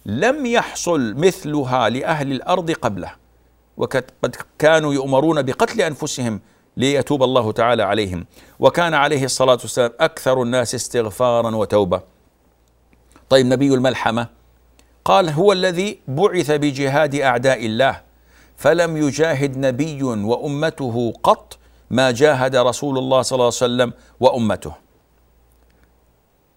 لم 0.05 0.45
يحصل 0.45 1.13
مثلها 1.13 1.89
لأهل 1.89 2.31
الأرض 2.31 2.71
قبله 2.71 3.11
وقد 3.77 4.05
كانوا 4.59 4.93
يؤمرون 4.93 5.41
بقتل 5.41 5.81
أنفسهم 5.81 6.41
ليتوب 6.77 7.23
الله 7.23 7.51
تعالى 7.51 7.83
عليهم. 7.83 8.25
وكان 8.59 8.93
عليه 8.93 9.23
الصلاة 9.23 9.57
والسلام 9.61 9.91
أكثر 9.99 10.41
الناس 10.41 10.75
استغفارا 10.75 11.55
وتوبة. 11.55 12.14
طيب 13.29 13.45
نبي 13.45 13.73
الملحمة 13.73 14.27
قال 15.05 15.29
هو 15.29 15.51
الذي 15.51 15.99
بعث 16.07 16.51
بجهاد 16.51 17.15
أعداء 17.15 17.65
الله 17.65 18.01
فلم 18.57 18.97
يجاهد 18.97 19.57
نبي 19.57 20.03
وأمته 20.03 21.13
قط 21.23 21.57
ما 21.89 22.11
جاهد 22.11 22.55
رسول 22.55 22.97
الله 22.97 23.21
صلى 23.21 23.35
الله 23.35 23.45
عليه 23.45 23.55
وسلم 23.55 23.93
وأمته. 24.19 24.73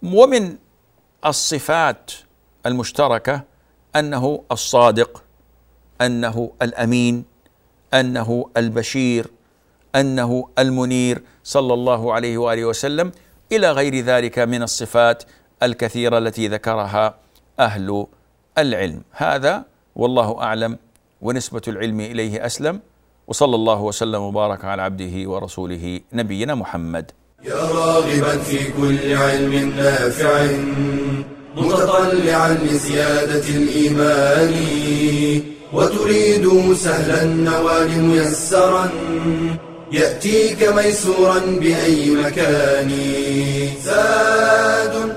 ومن 0.03 0.57
الصفات 1.27 2.11
المشتركة 2.67 3.45
أنه 3.97 4.45
الصادق 4.53 5.23
أنه 6.01 6.51
الأمين 6.63 7.25
أنه 7.95 8.51
البشير 8.57 9.27
أنه 9.95 10.49
المنير 10.59 11.23
صلى 11.45 11.75
الله 11.75 12.13
عليه 12.13 12.39
وآله 12.39 12.65
وسلم 12.65 13.13
إلى 13.53 13.73
غير 13.73 14.01
ذلك 14.01 14.39
من 14.39 14.63
الصفات 14.63 15.23
الكثيرة 15.63 16.19
التي 16.19 16.49
ذكرها 16.49 17.15
أهل 17.61 18.07
العلم. 18.59 19.03
هذا 19.13 19.65
والله 19.97 20.43
أعلم 20.43 20.79
ونسبة 21.23 21.63
العلم 21.69 22.01
إليه 22.01 22.47
أسلم. 22.47 22.81
وصلى 23.29 23.55
الله 23.55 23.81
وسلم 23.83 24.23
وبارك 24.23 24.65
على 24.65 24.83
عبده 24.83 25.31
ورسوله 25.31 26.01
نبينا 26.13 26.55
محمد. 26.55 27.11
يا 27.45 27.55
راغبا 27.55 28.39
في 28.39 28.73
كل 28.73 29.15
علم 29.17 29.73
نافع 29.77 30.47
متطلعا 31.57 32.53
لزيادة 32.55 33.49
الإيمان 33.49 34.55
وتريد 35.73 36.75
سهلا 36.75 37.23
النوال 37.23 38.03
ميسرا 38.03 38.91
يأتيك 39.93 40.69
ميسورا 40.69 41.39
بأي 41.39 42.11
مكان. 42.11 42.91
زاد 43.83 45.17